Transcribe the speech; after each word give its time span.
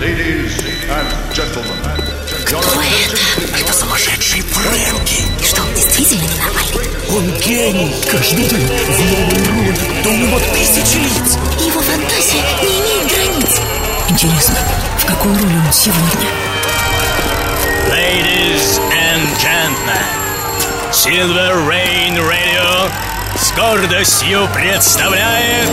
Ladies 0.00 0.58
and 0.90 1.08
gentlemen, 1.32 1.78
Кто 2.44 2.58
это? 2.58 3.60
Это 3.60 3.72
сумасшедший 3.72 4.40
Фрэнки. 4.42 5.22
И 5.40 5.44
что, 5.44 5.62
он 5.62 5.72
действительно 5.74 6.22
ненормальный? 6.22 6.90
Он 7.10 7.40
гений. 7.40 7.94
Каждый 8.10 8.44
день 8.44 8.66
в 8.66 8.88
новой 8.90 9.66
роли. 9.66 9.78
Да 10.02 10.10
у 10.10 10.14
него 10.14 10.38
тысячи 10.52 10.96
лиц. 10.98 11.38
Его 11.60 11.80
фантазия 11.80 12.42
не 12.62 12.80
имеет 12.80 13.12
границ. 13.14 13.60
Интересно, 14.08 14.56
в 14.98 15.06
какую 15.06 15.34
роль 15.36 15.56
он 15.64 15.72
сегодня? 15.72 16.28
Ladies 17.90 18.80
and 18.90 19.22
gentlemen, 19.38 20.04
Silver 20.90 21.68
Rain 21.68 22.18
Radio 22.18 22.90
с 23.38 23.52
гордостью 23.52 24.48
представляет 24.52 25.70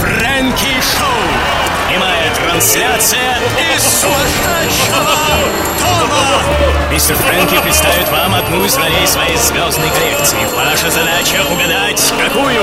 Фрэнки 0.00 0.80
Шоу. 0.80 1.79
Прямая 1.90 2.30
трансляция 2.36 3.34
из 3.74 3.82
сумасшедшего 3.82 5.10
дома. 5.80 6.22
Мистер 6.88 7.16
Фрэнки 7.16 7.60
представит 7.62 8.08
вам 8.10 8.32
одну 8.32 8.64
из 8.64 8.76
ролей 8.76 9.04
своей 9.08 9.36
звездной 9.36 9.90
коллекции. 9.90 10.38
Ваша 10.54 10.88
задача 10.88 11.42
угадать, 11.50 12.00
какую. 12.16 12.62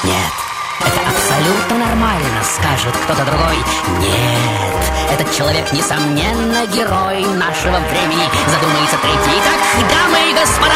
Нет, 0.05 0.33
это 0.81 1.01
абсолютно 1.09 1.74
нормально, 2.05 2.43
скажет 2.45 2.95
кто-то 3.05 3.25
другой. 3.25 3.57
Нет, 3.99 5.11
этот 5.11 5.35
человек, 5.37 5.73
несомненно, 5.73 6.67
герой 6.67 7.25
нашего 7.37 7.79
времени, 7.91 8.29
задумается 8.47 8.97
третий. 9.01 9.41
Итак, 9.41 9.61
дамы 9.89 10.31
и 10.31 10.35
господа, 10.35 10.75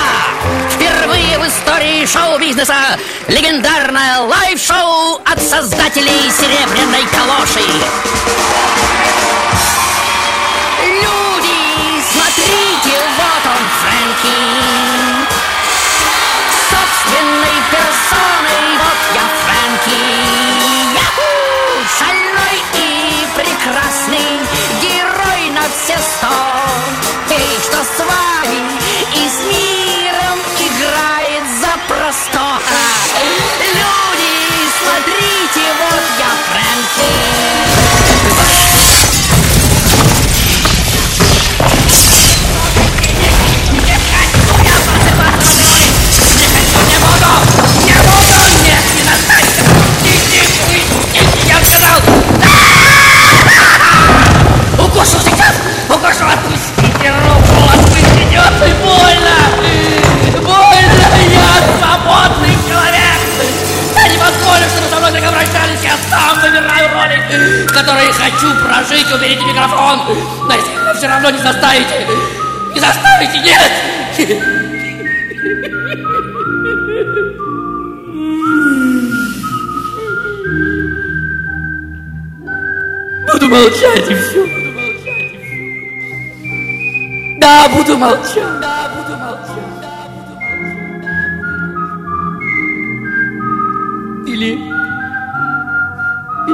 впервые 0.70 1.38
в 1.38 1.46
истории 1.46 2.06
шоу-бизнеса 2.06 2.74
легендарное 3.28 4.20
live-шоу 4.20 5.20
от 5.24 5.40
создателей 5.42 6.30
«Серебряной 6.30 7.04
калоши». 7.12 7.60
Люди, 10.82 12.02
смотрите, 12.10 13.00
вот 13.18 13.44
он, 13.44 13.62
Фрэнки. 13.80 15.07
Прекрасный 23.68 24.40
герой 24.80 25.50
на 25.50 25.62
все 25.62 25.98
сто. 25.98 26.28
Эй, 27.30 27.58
что 27.62 27.76
с 27.84 27.98
вами 27.98 28.78
и 29.14 29.28
выбираю 66.58 66.88
роли, 66.94 67.66
которые 67.68 68.12
хочу 68.12 68.54
прожить! 68.64 69.12
Уберите 69.12 69.44
микрофон! 69.44 70.00
Если 70.50 70.70
вы 70.86 70.94
все 70.96 71.06
равно 71.06 71.30
не 71.30 71.38
заставите! 71.38 72.06
Не 72.74 72.80
заставите! 72.80 73.38
Нет! 73.38 73.72
Буду 83.32 83.48
молчать 83.48 84.10
и 84.10 84.14
все. 84.14 84.46
Да, 87.38 87.68
буду 87.68 87.96
молчать. 87.96 88.42
Или... 94.26 94.87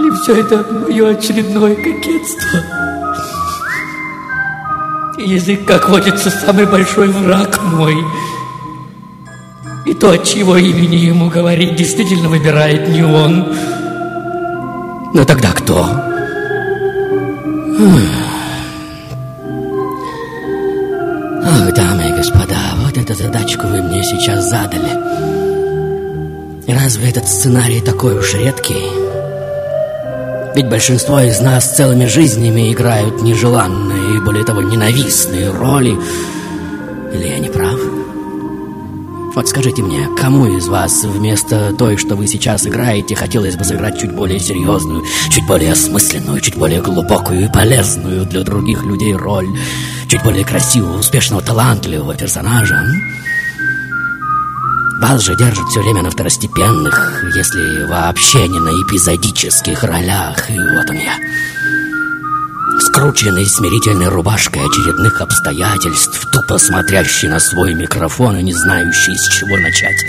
Или 0.04 0.10
все 0.22 0.40
это 0.40 0.64
мое 0.70 1.10
очередное 1.10 1.74
кокетство. 1.74 2.60
Язык, 5.16 5.64
как 5.64 5.88
водится, 5.88 6.28
самый 6.28 6.66
большой 6.66 7.08
враг 7.08 7.58
мой. 7.62 7.96
И 9.86 9.94
то, 9.94 10.10
от 10.10 10.24
чьего 10.24 10.58
имени 10.58 10.96
ему 10.96 11.30
говорить, 11.30 11.76
действительно 11.76 12.28
выбирает 12.28 12.88
не 12.88 13.02
он. 13.02 13.54
Но 15.14 15.24
тогда 15.24 15.52
кто? 15.52 15.86
Ах, 21.46 21.72
дамы 21.74 22.08
и 22.10 22.12
господа, 22.12 22.74
вот 22.84 22.98
эту 22.98 23.14
задачку 23.14 23.66
вы 23.68 23.80
мне 23.82 24.02
сейчас 24.02 24.50
задали. 24.50 25.14
Разве 26.66 27.08
этот 27.08 27.26
сценарий 27.26 27.80
такой 27.80 28.18
уж 28.18 28.34
редкий? 28.34 29.23
Ведь 30.54 30.68
большинство 30.68 31.20
из 31.20 31.40
нас 31.40 31.76
целыми 31.76 32.06
жизнями 32.06 32.72
играют 32.72 33.22
нежеланные 33.22 34.16
и, 34.16 34.20
более 34.20 34.44
того, 34.44 34.62
ненавистные 34.62 35.50
роли. 35.50 35.98
Или 37.12 37.26
я 37.26 37.38
не 37.40 37.48
прав? 37.48 37.80
Вот 39.34 39.48
скажите 39.48 39.82
мне, 39.82 40.06
кому 40.16 40.56
из 40.56 40.68
вас 40.68 41.02
вместо 41.02 41.74
той, 41.76 41.96
что 41.96 42.14
вы 42.14 42.28
сейчас 42.28 42.68
играете, 42.68 43.16
хотелось 43.16 43.56
бы 43.56 43.64
сыграть 43.64 43.98
чуть 43.98 44.12
более 44.12 44.38
серьезную, 44.38 45.02
чуть 45.28 45.44
более 45.48 45.72
осмысленную, 45.72 46.40
чуть 46.40 46.56
более 46.56 46.80
глубокую 46.80 47.46
и 47.46 47.52
полезную 47.52 48.24
для 48.24 48.42
других 48.42 48.84
людей 48.84 49.12
роль, 49.12 49.48
чуть 50.08 50.22
более 50.22 50.44
красивого, 50.44 50.98
успешного, 50.98 51.42
талантливого 51.42 52.14
персонажа? 52.14 52.76
м? 52.76 52.92
Вас 55.06 55.22
же 55.22 55.36
держат 55.36 55.68
все 55.68 55.82
время 55.82 56.00
на 56.00 56.10
второстепенных, 56.10 57.24
если 57.36 57.84
вообще 57.84 58.48
не 58.48 58.58
на 58.58 58.70
эпизодических 58.70 59.84
ролях, 59.84 60.48
и 60.48 60.58
вот 60.58 60.88
он 60.88 60.96
я. 60.96 61.18
Скрученный 62.80 63.44
смирительной 63.44 64.08
рубашкой 64.08 64.64
очередных 64.64 65.20
обстоятельств, 65.20 66.26
тупо 66.32 66.56
смотрящий 66.56 67.28
на 67.28 67.38
свой 67.38 67.74
микрофон 67.74 68.38
и 68.38 68.42
не 68.42 68.54
знающий, 68.54 69.14
с 69.14 69.28
чего 69.28 69.58
начать. 69.58 70.02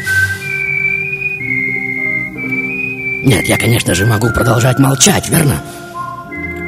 Нет, 3.25 3.43
я, 3.49 3.57
конечно 3.57 3.93
же, 3.95 4.05
могу 4.05 4.29
продолжать 4.29 4.79
молчать, 4.79 5.27
верно? 5.27 5.61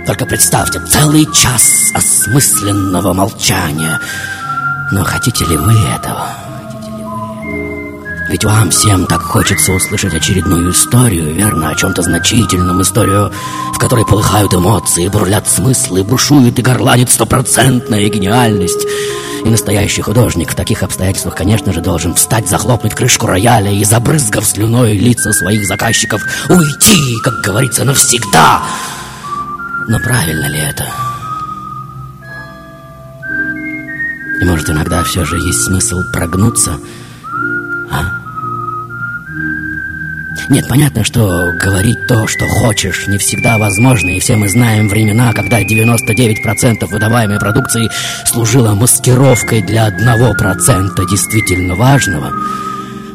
Только 0.05 0.25
представьте, 0.25 0.81
целый 0.81 1.31
час 1.31 1.93
осмысленного 1.93 3.13
молчания. 3.13 4.01
Но 4.91 5.05
хотите 5.05 5.45
ли 5.45 5.55
вы 5.55 5.71
этого? 5.95 6.36
Ведь 8.29 8.43
вам 8.43 8.71
всем 8.71 9.05
так 9.05 9.21
хочется 9.21 9.71
услышать 9.71 10.13
очередную 10.13 10.71
историю, 10.71 11.33
верно? 11.33 11.69
О 11.69 11.75
чем-то 11.75 12.01
значительном, 12.01 12.81
историю, 12.81 13.31
в 13.73 13.77
которой 13.77 14.05
полыхают 14.05 14.53
эмоции, 14.53 15.07
бурлят 15.07 15.47
смыслы, 15.47 16.03
бушует 16.03 16.59
и 16.59 16.61
горланит 16.61 17.09
стопроцентная 17.09 18.09
гениальность. 18.09 18.85
И 19.45 19.49
настоящий 19.49 20.01
художник 20.01 20.51
в 20.51 20.55
таких 20.55 20.83
обстоятельствах, 20.83 21.35
конечно 21.35 21.71
же, 21.71 21.79
должен 21.79 22.15
встать, 22.15 22.49
захлопнуть 22.49 22.95
крышку 22.95 23.27
рояля 23.27 23.71
и, 23.71 23.85
забрызгав 23.85 24.45
слюной 24.45 24.97
лица 24.97 25.31
своих 25.31 25.65
заказчиков, 25.65 26.21
уйти, 26.49 27.17
как 27.23 27.35
говорится, 27.41 27.85
навсегда. 27.85 28.61
Но 29.87 29.99
правильно 29.99 30.47
ли 30.47 30.59
это? 30.59 30.85
И 34.41 34.45
может 34.45 34.69
иногда 34.69 35.01
все 35.03 35.23
же 35.23 35.37
есть 35.37 35.63
смысл 35.63 36.01
прогнуться, 36.11 36.77
Нет, 40.49 40.67
понятно, 40.67 41.03
что 41.03 41.51
говорить 41.53 42.07
то, 42.07 42.27
что 42.27 42.45
хочешь, 42.47 43.07
не 43.07 43.17
всегда 43.17 43.57
возможно, 43.57 44.09
и 44.09 44.19
все 44.19 44.35
мы 44.37 44.47
знаем 44.47 44.87
времена, 44.87 45.33
когда 45.33 45.61
99% 45.61 46.85
выдаваемой 46.85 47.39
продукции 47.39 47.89
служила 48.25 48.73
маскировкой 48.73 49.61
для 49.61 49.87
1% 49.87 51.09
действительно 51.09 51.75
важного— 51.75 52.31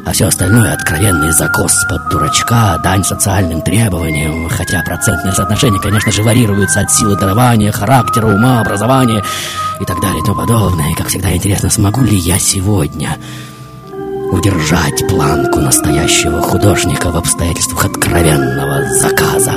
а 0.05 0.11
все 0.11 0.27
остальное— 0.27 0.73
откровенный 0.73 1.31
закос 1.31 1.73
под 1.87 2.09
дурачка, 2.09 2.77
дань 2.83 3.03
социальным 3.03 3.61
требованиям, 3.61 4.49
хотя 4.49 4.81
процентные 4.83 5.33
соотношения, 5.33 5.79
конечно 5.79 6.11
же, 6.11 6.23
варьируются 6.23 6.81
от 6.81 6.91
силы 6.91 7.17
дарования, 7.17 7.71
характера, 7.71 8.27
ума, 8.27 8.59
образования 8.59 9.23
и 9.79 9.85
так 9.85 10.01
далее 10.01 10.19
и 10.19 10.25
тому 10.25 10.41
подобное. 10.41 10.91
И, 10.91 10.95
как 10.95 11.07
всегда, 11.07 11.33
интересно, 11.33 11.69
смогу 11.69 12.01
ли 12.01 12.17
я 12.17 12.37
сегодня 12.37 13.17
удержать 14.33 15.07
планку 15.07 15.59
настоящего 15.59 16.41
художника 16.41 17.11
в 17.11 17.17
обстоятельствах 17.17 17.85
откровенного 17.85 18.89
заказа? 18.89 19.53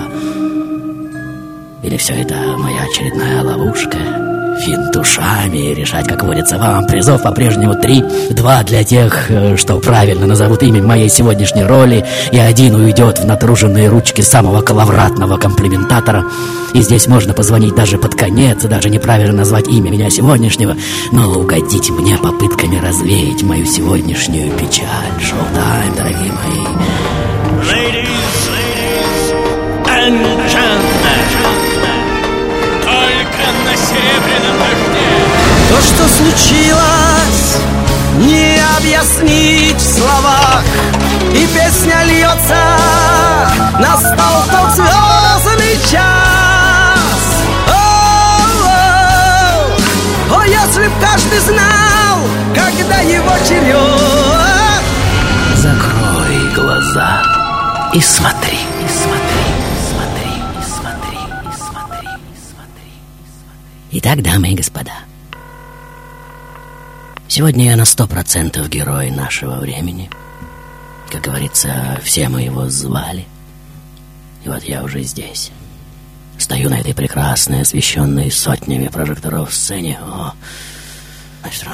Или 1.82 1.96
все 1.96 2.14
это 2.14 2.34
моя 2.58 2.82
очередная 2.82 3.42
ловушка? 3.42 4.35
Финт 4.64 4.96
ушами 4.96 5.74
решать, 5.74 6.06
как 6.06 6.22
водится 6.22 6.58
вам. 6.58 6.86
Призов 6.86 7.22
по-прежнему 7.22 7.74
три. 7.74 8.04
Два 8.30 8.62
для 8.62 8.84
тех, 8.84 9.30
э, 9.30 9.56
что 9.56 9.78
правильно 9.78 10.26
назовут 10.26 10.62
имя 10.62 10.82
моей 10.82 11.08
сегодняшней 11.08 11.64
роли, 11.64 12.04
и 12.32 12.38
один 12.38 12.74
уйдет 12.74 13.18
в 13.18 13.26
натруженные 13.26 13.88
ручки 13.88 14.20
самого 14.20 14.62
коловратного 14.62 15.36
комплиментатора. 15.36 16.24
И 16.74 16.82
здесь 16.82 17.06
можно 17.06 17.32
позвонить 17.32 17.74
даже 17.74 17.98
под 17.98 18.14
конец, 18.14 18.62
даже 18.62 18.90
неправильно 18.90 19.32
назвать 19.32 19.68
имя 19.68 19.90
меня 19.90 20.10
сегодняшнего, 20.10 20.76
но 21.12 21.30
угодить 21.30 21.90
мне 21.90 22.18
попытками 22.18 22.78
развеять 22.78 23.42
мою 23.42 23.64
сегодняшнюю 23.64 24.52
печаль. 24.52 24.86
Шоу-тайм, 25.20 25.94
дорогие 25.96 26.32
мои. 26.32 26.66
Ladies, 27.70 28.48
ladies 28.50 29.32
and 29.86 30.35
То, 35.76 35.82
что 35.82 36.08
случилось, 36.08 37.58
не 38.16 38.58
объяснить 38.78 39.76
в 39.76 39.98
словах. 39.98 40.64
И 41.34 41.46
песня 41.48 42.02
льется, 42.04 42.56
настал 43.78 44.44
тот 44.50 44.72
звездный 44.72 45.76
час. 45.90 47.20
О, 47.68 47.72
о, 50.32 50.38
о, 50.38 50.44
если 50.46 50.86
б 50.86 50.92
каждый 50.98 51.40
знал, 51.40 52.20
когда 52.54 53.00
его 53.00 53.32
черед. 53.46 54.82
Закрой 55.56 56.54
глаза 56.54 57.22
и 57.92 58.00
смотри, 58.00 58.56
и 58.56 58.88
смотри. 58.88 59.56
Итак, 63.92 64.22
дамы 64.22 64.52
и 64.52 64.54
господа, 64.54 64.92
сегодня 67.36 67.66
я 67.66 67.76
на 67.76 67.84
сто 67.84 68.06
процентов 68.06 68.70
герой 68.70 69.10
нашего 69.10 69.56
времени. 69.56 70.08
Как 71.10 71.20
говорится, 71.20 72.00
все 72.02 72.30
мы 72.30 72.40
его 72.40 72.70
звали. 72.70 73.26
И 74.42 74.48
вот 74.48 74.64
я 74.64 74.82
уже 74.82 75.02
здесь. 75.02 75.52
Стою 76.38 76.70
на 76.70 76.80
этой 76.80 76.94
прекрасной, 76.94 77.60
освещенной 77.60 78.30
сотнями 78.30 78.88
прожекторов 78.88 79.52
сцене. 79.52 79.98
О, 80.00 80.32
мастер, 81.44 81.68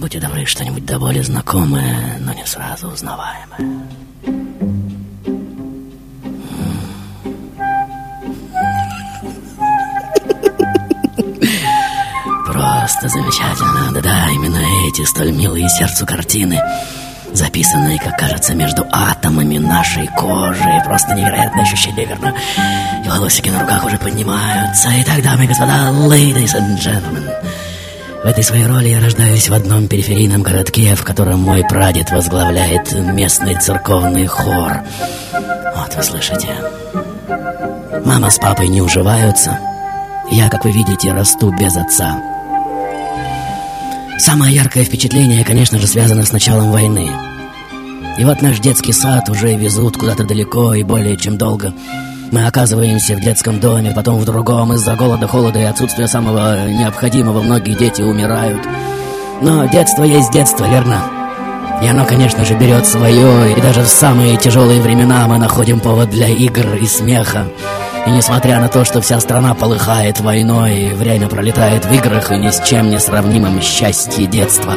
будьте 0.00 0.18
добры, 0.20 0.46
что-нибудь 0.46 0.86
до 0.86 0.98
боли 0.98 1.20
знакомое, 1.20 2.16
но 2.20 2.32
не 2.32 2.46
сразу 2.46 2.88
узнаваемое. 2.88 4.41
Просто 13.02 13.18
замечательно. 13.18 13.90
Да-да, 13.94 14.28
именно 14.30 14.60
эти 14.86 15.04
столь 15.04 15.32
милые 15.32 15.68
сердцу 15.68 16.06
картины, 16.06 16.62
записанные, 17.32 17.98
как 17.98 18.16
кажется, 18.16 18.54
между 18.54 18.86
атомами 18.92 19.58
нашей 19.58 20.06
кожи. 20.06 20.82
Просто 20.84 21.14
невероятное 21.14 21.64
ощущение, 21.64 22.06
верно? 22.06 22.32
И 23.04 23.08
волосики 23.08 23.48
на 23.48 23.62
руках 23.62 23.84
уже 23.84 23.98
поднимаются. 23.98 24.88
Итак, 25.00 25.20
дамы 25.20 25.44
и 25.44 25.48
господа, 25.48 25.90
ladies 26.06 26.54
and 26.54 26.78
gentlemen, 26.78 27.28
в 28.22 28.26
этой 28.26 28.44
своей 28.44 28.66
роли 28.66 28.90
я 28.90 29.00
рождаюсь 29.00 29.48
в 29.48 29.52
одном 29.52 29.88
периферийном 29.88 30.42
городке, 30.42 30.94
в 30.94 31.02
котором 31.02 31.40
мой 31.40 31.64
прадед 31.64 32.12
возглавляет 32.12 32.92
местный 32.92 33.56
церковный 33.58 34.26
хор. 34.28 34.80
Вот 35.74 35.92
вы 35.96 36.02
слышите. 36.04 36.54
Мама 38.04 38.30
с 38.30 38.38
папой 38.38 38.68
не 38.68 38.80
уживаются. 38.80 39.58
Я, 40.30 40.48
как 40.48 40.64
вы 40.64 40.70
видите, 40.70 41.12
расту 41.12 41.50
без 41.50 41.76
отца. 41.76 42.31
Самое 44.22 44.54
яркое 44.54 44.84
впечатление, 44.84 45.44
конечно 45.44 45.80
же, 45.80 45.88
связано 45.88 46.24
с 46.24 46.30
началом 46.30 46.70
войны. 46.70 47.10
И 48.16 48.24
вот 48.24 48.40
наш 48.40 48.60
детский 48.60 48.92
сад 48.92 49.28
уже 49.28 49.56
везут 49.56 49.96
куда-то 49.96 50.22
далеко 50.22 50.74
и 50.74 50.84
более 50.84 51.16
чем 51.16 51.36
долго. 51.36 51.74
Мы 52.30 52.46
оказываемся 52.46 53.16
в 53.16 53.20
детском 53.20 53.58
доме, 53.58 53.90
потом 53.90 54.18
в 54.18 54.24
другом. 54.24 54.74
Из-за 54.74 54.94
голода, 54.94 55.26
холода 55.26 55.58
и 55.58 55.64
отсутствия 55.64 56.06
самого 56.06 56.68
необходимого 56.68 57.42
многие 57.42 57.74
дети 57.74 58.02
умирают. 58.02 58.62
Но 59.40 59.66
детство 59.66 60.04
есть 60.04 60.30
детство, 60.30 60.66
верно? 60.70 61.02
И 61.82 61.88
оно, 61.88 62.04
конечно 62.04 62.44
же, 62.44 62.54
берет 62.54 62.86
свое, 62.86 63.56
и 63.56 63.60
даже 63.60 63.82
в 63.82 63.88
самые 63.88 64.36
тяжелые 64.36 64.80
времена 64.80 65.26
мы 65.26 65.38
находим 65.38 65.80
повод 65.80 66.10
для 66.10 66.28
игр 66.28 66.76
и 66.80 66.86
смеха. 66.86 67.48
И 68.06 68.10
несмотря 68.10 68.60
на 68.60 68.68
то, 68.68 68.84
что 68.84 69.00
вся 69.00 69.20
страна 69.20 69.54
полыхает 69.54 70.20
войной, 70.20 70.92
время 70.94 71.28
пролетает 71.28 71.84
в 71.84 71.92
играх 71.92 72.32
и 72.32 72.36
ни 72.36 72.50
с 72.50 72.60
чем 72.64 72.90
не 72.90 72.98
сравнимом 72.98 73.60
счастье 73.60 74.26
детства. 74.26 74.76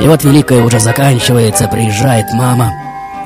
И 0.00 0.06
вот 0.08 0.24
Великое 0.24 0.62
уже 0.62 0.80
заканчивается, 0.80 1.68
приезжает 1.68 2.32
мама. 2.32 2.72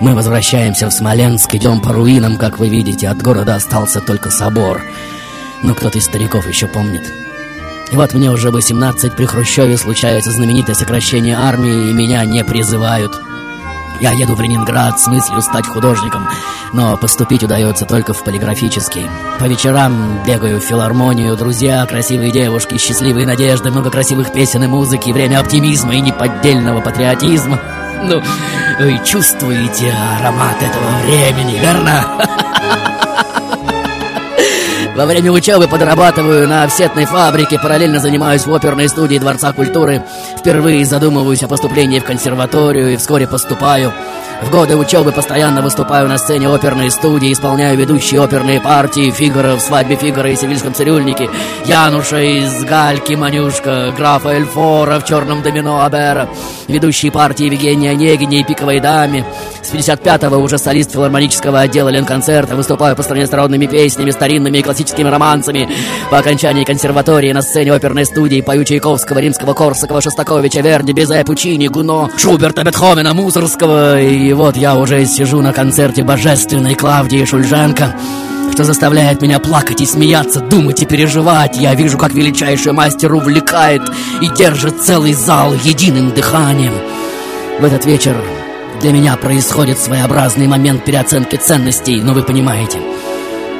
Мы 0.00 0.14
возвращаемся 0.14 0.88
в 0.88 0.92
Смоленск, 0.92 1.54
идем 1.54 1.80
по 1.80 1.92
руинам, 1.92 2.36
как 2.36 2.58
вы 2.58 2.68
видите, 2.68 3.08
от 3.08 3.22
города 3.22 3.54
остался 3.54 4.00
только 4.00 4.30
собор. 4.30 4.82
Но 5.62 5.74
кто-то 5.74 5.98
из 5.98 6.04
стариков 6.04 6.46
еще 6.46 6.66
помнит. 6.66 7.02
И 7.92 7.96
вот 7.96 8.14
мне 8.14 8.30
уже 8.30 8.50
18 8.50 9.14
при 9.14 9.24
Хрущеве 9.24 9.76
случается 9.76 10.30
знаменитое 10.30 10.74
сокращение 10.74 11.36
армии, 11.36 11.90
и 11.90 11.92
меня 11.92 12.24
не 12.24 12.44
призывают. 12.44 13.20
Я 14.00 14.12
еду 14.12 14.34
в 14.34 14.40
Ленинград 14.40 14.98
с 14.98 15.06
мыслью 15.08 15.42
стать 15.42 15.66
художником, 15.66 16.26
но 16.72 16.96
поступить 16.96 17.42
удается 17.42 17.84
только 17.84 18.14
в 18.14 18.24
полиграфический. 18.24 19.06
По 19.38 19.44
вечерам 19.44 20.22
бегаю 20.26 20.58
в 20.58 20.64
филармонию, 20.64 21.36
друзья, 21.36 21.84
красивые 21.84 22.30
девушки, 22.30 22.78
счастливые 22.78 23.26
надежды, 23.26 23.70
много 23.70 23.90
красивых 23.90 24.32
песен 24.32 24.64
и 24.64 24.66
музыки, 24.66 25.10
время 25.10 25.40
оптимизма 25.40 25.94
и 25.94 26.00
неподдельного 26.00 26.80
патриотизма. 26.80 27.60
Ну, 28.02 28.22
вы 28.78 28.98
чувствуете 29.04 29.94
аромат 30.18 30.56
этого 30.62 30.90
времени, 31.04 31.58
верно? 31.58 32.86
Во 35.00 35.06
время 35.06 35.32
учебы 35.32 35.66
подрабатываю 35.66 36.46
на 36.46 36.64
офсетной 36.64 37.06
фабрике, 37.06 37.58
параллельно 37.58 38.00
занимаюсь 38.00 38.44
в 38.44 38.54
оперной 38.54 38.86
студии 38.86 39.16
Дворца 39.16 39.50
культуры. 39.54 40.02
Впервые 40.38 40.84
задумываюсь 40.84 41.42
о 41.42 41.48
поступлении 41.48 42.00
в 42.00 42.04
консерваторию 42.04 42.92
и 42.92 42.98
вскоре 42.98 43.26
поступаю. 43.26 43.94
В 44.42 44.50
годы 44.50 44.76
учебы 44.76 45.12
постоянно 45.12 45.62
выступаю 45.62 46.06
на 46.06 46.18
сцене 46.18 46.48
оперной 46.48 46.90
студии, 46.90 47.32
исполняю 47.32 47.78
ведущие 47.78 48.20
оперные 48.20 48.60
партии 48.60 49.10
Фигара 49.10 49.56
в 49.56 49.60
«Свадьбе 49.60 49.96
Фигара» 49.96 50.30
и 50.30 50.36
«Севильском 50.36 50.74
цирюльнике», 50.74 51.30
Януша 51.64 52.20
из 52.20 52.62
«Гальки», 52.64 53.14
«Манюшка», 53.14 53.94
графа 53.96 54.30
Эльфора 54.30 55.00
в 55.00 55.06
«Черном 55.06 55.40
домино» 55.40 55.82
Абера, 55.82 56.28
ведущие 56.68 57.10
партии 57.10 57.46
Евгения 57.46 57.90
Онегине 57.90 58.40
и 58.40 58.44
«Пиковой 58.44 58.80
даме». 58.80 59.24
С 59.62 59.72
55-го 59.72 60.36
уже 60.36 60.58
солист 60.58 60.92
филармонического 60.92 61.60
отдела 61.60 61.90
Ленконцерта, 61.90 62.56
выступаю 62.56 62.96
по 62.96 63.02
стране 63.02 63.26
с 63.26 63.30
народными 63.30 63.66
песнями, 63.66 64.10
старинными 64.10 64.58
и 64.58 64.62
классическими 64.62 65.08
романсами. 65.08 65.68
По 66.10 66.18
окончании 66.18 66.64
консерватории 66.64 67.32
на 67.32 67.42
сцене 67.42 67.72
оперной 67.72 68.06
студии 68.06 68.40
пою 68.40 68.64
Чайковского, 68.64 69.18
Римского, 69.18 69.54
Корсакова, 69.54 70.00
Шостаковича, 70.00 70.60
Верди, 70.60 70.92
Безе, 70.92 71.24
Пучини, 71.24 71.68
Гуно, 71.68 72.10
Шуберта, 72.16 72.64
Бетховена, 72.64 73.12
Мусорского. 73.14 74.00
И 74.00 74.32
вот 74.32 74.56
я 74.56 74.76
уже 74.76 75.04
сижу 75.04 75.40
на 75.40 75.52
концерте 75.52 76.02
божественной 76.02 76.74
Клавдии 76.74 77.24
Шульженко 77.24 77.94
что 78.52 78.64
заставляет 78.64 79.22
меня 79.22 79.38
плакать 79.38 79.80
и 79.80 79.86
смеяться, 79.86 80.40
думать 80.40 80.82
и 80.82 80.84
переживать. 80.84 81.56
Я 81.56 81.74
вижу, 81.74 81.96
как 81.96 82.12
величайший 82.12 82.72
мастер 82.72 83.14
увлекает 83.14 83.80
и 84.20 84.28
держит 84.28 84.82
целый 84.82 85.14
зал 85.14 85.54
единым 85.54 86.12
дыханием. 86.12 86.74
В 87.58 87.64
этот 87.64 87.86
вечер 87.86 88.16
для 88.80 88.92
меня 88.92 89.16
происходит 89.16 89.78
своеобразный 89.78 90.46
момент 90.46 90.84
переоценки 90.84 91.36
ценностей, 91.36 92.00
но 92.00 92.14
вы 92.14 92.22
понимаете. 92.22 92.78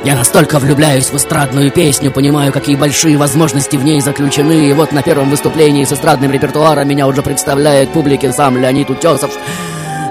Я 0.03 0.17
настолько 0.17 0.59
влюбляюсь 0.59 1.11
в 1.11 1.17
эстрадную 1.17 1.71
песню, 1.71 2.11
понимаю, 2.11 2.53
какие 2.53 2.75
большие 2.75 3.19
возможности 3.19 3.77
в 3.77 3.85
ней 3.85 4.00
заключены, 4.00 4.71
и 4.71 4.73
вот 4.73 4.93
на 4.93 5.03
первом 5.03 5.29
выступлении 5.29 5.85
с 5.85 5.93
эстрадным 5.93 6.31
репертуаром 6.31 6.89
меня 6.89 7.07
уже 7.07 7.21
представляет 7.21 7.91
публике 7.91 8.33
сам 8.33 8.57
Леонид 8.57 8.89
Утесов. 8.89 9.31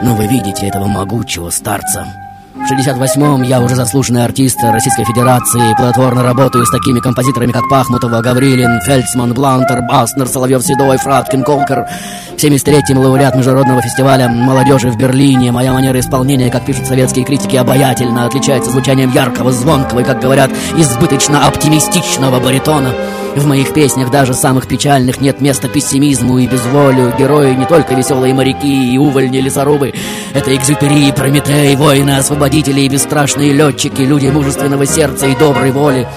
Но 0.04 0.14
вы 0.14 0.28
видите 0.28 0.68
этого 0.68 0.86
могучего 0.86 1.50
старца. 1.50 2.29
В 2.70 2.72
68-м 2.72 3.42
я 3.42 3.62
уже 3.62 3.76
заслуженный 3.76 4.24
артист 4.24 4.60
Российской 4.62 5.04
Федерации, 5.04 5.76
плодотворно 5.76 6.22
работаю 6.22 6.68
с 6.68 6.70
такими 6.70 7.00
композиторами, 7.00 7.52
как 7.52 7.68
Пахмутова, 7.68 8.22
Гаврилин, 8.22 8.80
Фельдсман, 8.82 9.34
Блантер, 9.34 9.82
Баснер, 9.82 10.28
Соловьев, 10.28 10.62
Седой, 10.62 10.98
Фраткин, 10.98 11.44
Колкер. 11.44 11.88
В 12.32 12.36
73-м 12.36 13.00
лауреат 13.00 13.36
Международного 13.36 13.82
фестиваля 13.82 14.30
молодежи 14.30 14.92
в 14.92 14.98
Берлине. 14.98 15.52
Моя 15.52 15.74
манера 15.74 16.00
исполнения, 16.00 16.52
как 16.52 16.64
пишут 16.64 16.86
советские 16.86 17.26
критики, 17.26 17.56
обаятельно 17.56 18.28
отличается 18.28 18.70
звучанием 18.70 19.12
яркого, 19.12 19.52
звонкого 19.52 20.02
и, 20.02 20.04
как 20.04 20.22
говорят, 20.22 20.52
избыточно 20.78 21.48
оптимистичного 21.48 22.40
баритона. 22.40 22.94
В 23.36 23.46
моих 23.46 23.74
песнях, 23.74 24.12
даже 24.12 24.34
самых 24.34 24.68
печальных, 24.68 25.22
нет 25.22 25.40
места 25.40 25.68
пессимизму 25.68 26.40
и 26.40 26.48
безволию. 26.48 27.14
Герои 27.18 27.54
не 27.54 27.66
только 27.66 27.94
веселые 27.94 28.34
моряки 28.34 28.94
и 28.94 28.98
увольни 28.98 29.38
лесорубы. 29.38 29.94
Это 30.34 30.56
экзюпери, 30.56 31.12
Прометей, 31.12 31.76
воины-освободители 31.76 32.82
и 32.82 32.90
бесстрашные 32.90 33.54
летчики, 33.54 34.02
люди 34.02 34.28
мужественного 34.28 34.86
сердца 34.86 35.28
и 35.28 35.36
доброй 35.36 35.72
воли. 35.72 36.08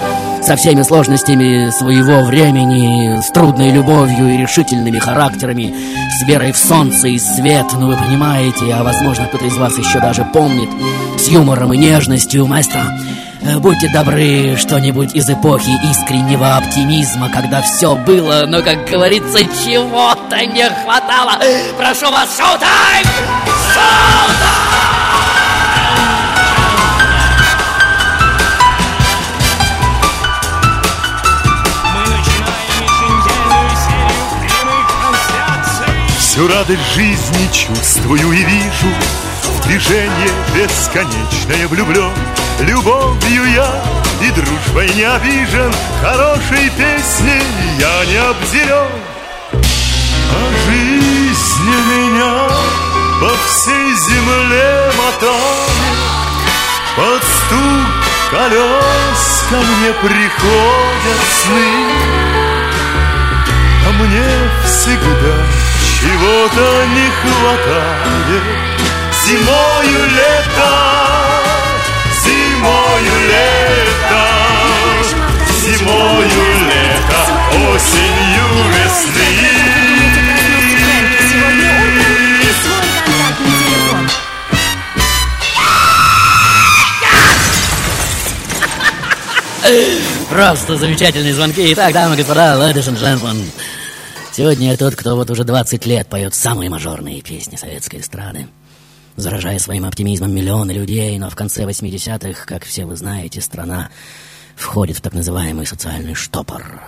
Со 0.42 0.56
всеми 0.56 0.82
сложностями 0.82 1.70
своего 1.70 2.24
времени, 2.24 3.20
с 3.22 3.30
трудной 3.30 3.70
любовью 3.70 4.34
и 4.34 4.38
решительными 4.38 4.98
характерами, 4.98 5.72
с 6.18 6.26
верой 6.26 6.50
в 6.50 6.56
солнце 6.56 7.08
и 7.08 7.18
свет, 7.18 7.66
ну 7.78 7.86
вы 7.86 7.96
понимаете, 7.96 8.72
а 8.74 8.82
возможно 8.82 9.26
кто-то 9.26 9.44
из 9.44 9.56
вас 9.56 9.78
еще 9.78 10.00
даже 10.00 10.24
помнит, 10.24 10.70
с 11.16 11.28
юмором 11.28 11.72
и 11.72 11.78
нежностью, 11.78 12.46
маэстро. 12.46 12.82
Э, 13.44 13.58
Будьте 13.58 13.88
добры, 13.88 14.56
что-нибудь 14.56 15.14
из 15.14 15.28
эпохи 15.28 15.70
искреннего 15.90 16.56
оптимизма, 16.56 17.28
когда 17.28 17.60
все 17.62 17.96
было, 17.96 18.44
но, 18.46 18.62
как 18.62 18.88
говорится, 18.88 19.38
чего-то 19.64 20.46
не 20.46 20.68
хватало. 20.68 21.32
Прошу 21.76 22.10
вас, 22.12 22.36
шоу-тайм! 22.36 23.06
Трансляций. 35.00 36.18
Всю 36.18 36.48
радость 36.48 36.94
жизни 36.94 37.52
чувствую 37.52 38.32
и 38.32 38.44
вижу 38.44 38.88
В 39.42 39.66
движение 39.66 40.30
бесконечное 40.54 41.66
влюблен 41.68 42.12
Любовью 42.60 42.92
я 42.92 43.01
дружбой 44.72 44.88
не 44.94 45.04
обижен 45.04 45.72
Хорошей 46.00 46.70
песней 46.70 47.42
я 47.78 48.04
не 48.06 48.16
обделен. 48.16 48.90
А 49.52 50.52
жизнь 50.66 51.70
меня 51.90 52.48
по 53.20 53.30
всей 53.46 53.94
земле 53.94 54.92
мотает. 54.96 55.98
Под 56.96 57.22
стук 57.22 57.88
колес 58.30 59.44
ко 59.48 59.56
мне 59.56 59.92
приходят 59.92 61.22
сны. 61.42 61.68
А 63.86 63.92
мне 63.92 64.26
всегда 64.64 65.36
чего-то 66.00 66.84
не 66.94 67.08
хватает. 67.20 68.42
Зимою 69.24 70.10
лето, 70.10 70.72
зимою 72.24 73.28
лето 73.28 74.41
Зимою 75.78 76.28
лето, 76.68 77.20
осенью 77.72 78.46
весны. 78.68 79.52
Просто 90.28 90.76
замечательные 90.76 91.32
звонки. 91.32 91.72
Итак, 91.72 91.94
дамы 91.94 92.14
и 92.14 92.18
господа, 92.18 92.56
ladies 92.56 92.88
and 92.88 92.98
gentlemen. 92.98 93.50
Сегодня 94.32 94.72
я 94.72 94.76
тот, 94.76 94.94
кто 94.94 95.16
вот 95.16 95.30
уже 95.30 95.44
20 95.44 95.86
лет 95.86 96.06
поет 96.06 96.34
самые 96.34 96.68
мажорные 96.68 97.22
песни 97.22 97.56
советской 97.56 98.00
эстрады. 98.00 98.46
Заражая 99.16 99.58
своим 99.58 99.86
оптимизмом 99.86 100.34
миллионы 100.34 100.72
людей, 100.72 101.18
но 101.18 101.30
в 101.30 101.34
конце 101.34 101.64
80-х, 101.64 102.44
как 102.44 102.64
все 102.64 102.84
вы 102.84 102.96
знаете, 102.96 103.40
страна 103.40 103.88
входит 104.56 104.98
в 104.98 105.00
так 105.00 105.14
называемый 105.14 105.66
социальный 105.66 106.14
штопор. 106.14 106.80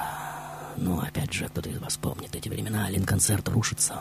Ну, 0.77 1.01
опять 1.01 1.33
же, 1.33 1.47
кто-то 1.47 1.69
из 1.69 1.79
вас 1.79 1.97
помнит 1.97 2.35
эти 2.35 2.49
времена, 2.49 2.89
Линконцерт 2.91 3.49
рушится. 3.49 4.01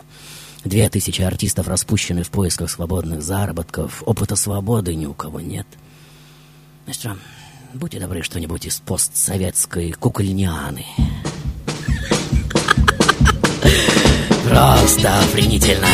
Две 0.64 0.88
тысячи 0.88 1.22
артистов 1.22 1.68
распущены 1.68 2.22
в 2.22 2.30
поисках 2.30 2.70
свободных 2.70 3.22
заработков. 3.22 4.02
Опыта 4.06 4.34
свободы 4.34 4.94
ни 4.94 5.06
у 5.06 5.14
кого 5.14 5.40
нет. 5.40 5.66
Мастер, 6.86 7.16
будьте 7.74 8.00
добры 8.00 8.22
что-нибудь 8.22 8.66
из 8.66 8.80
постсоветской 8.80 9.92
кукольнианы. 9.92 10.86
Просто 14.48 15.20
охренительно. 15.20 15.88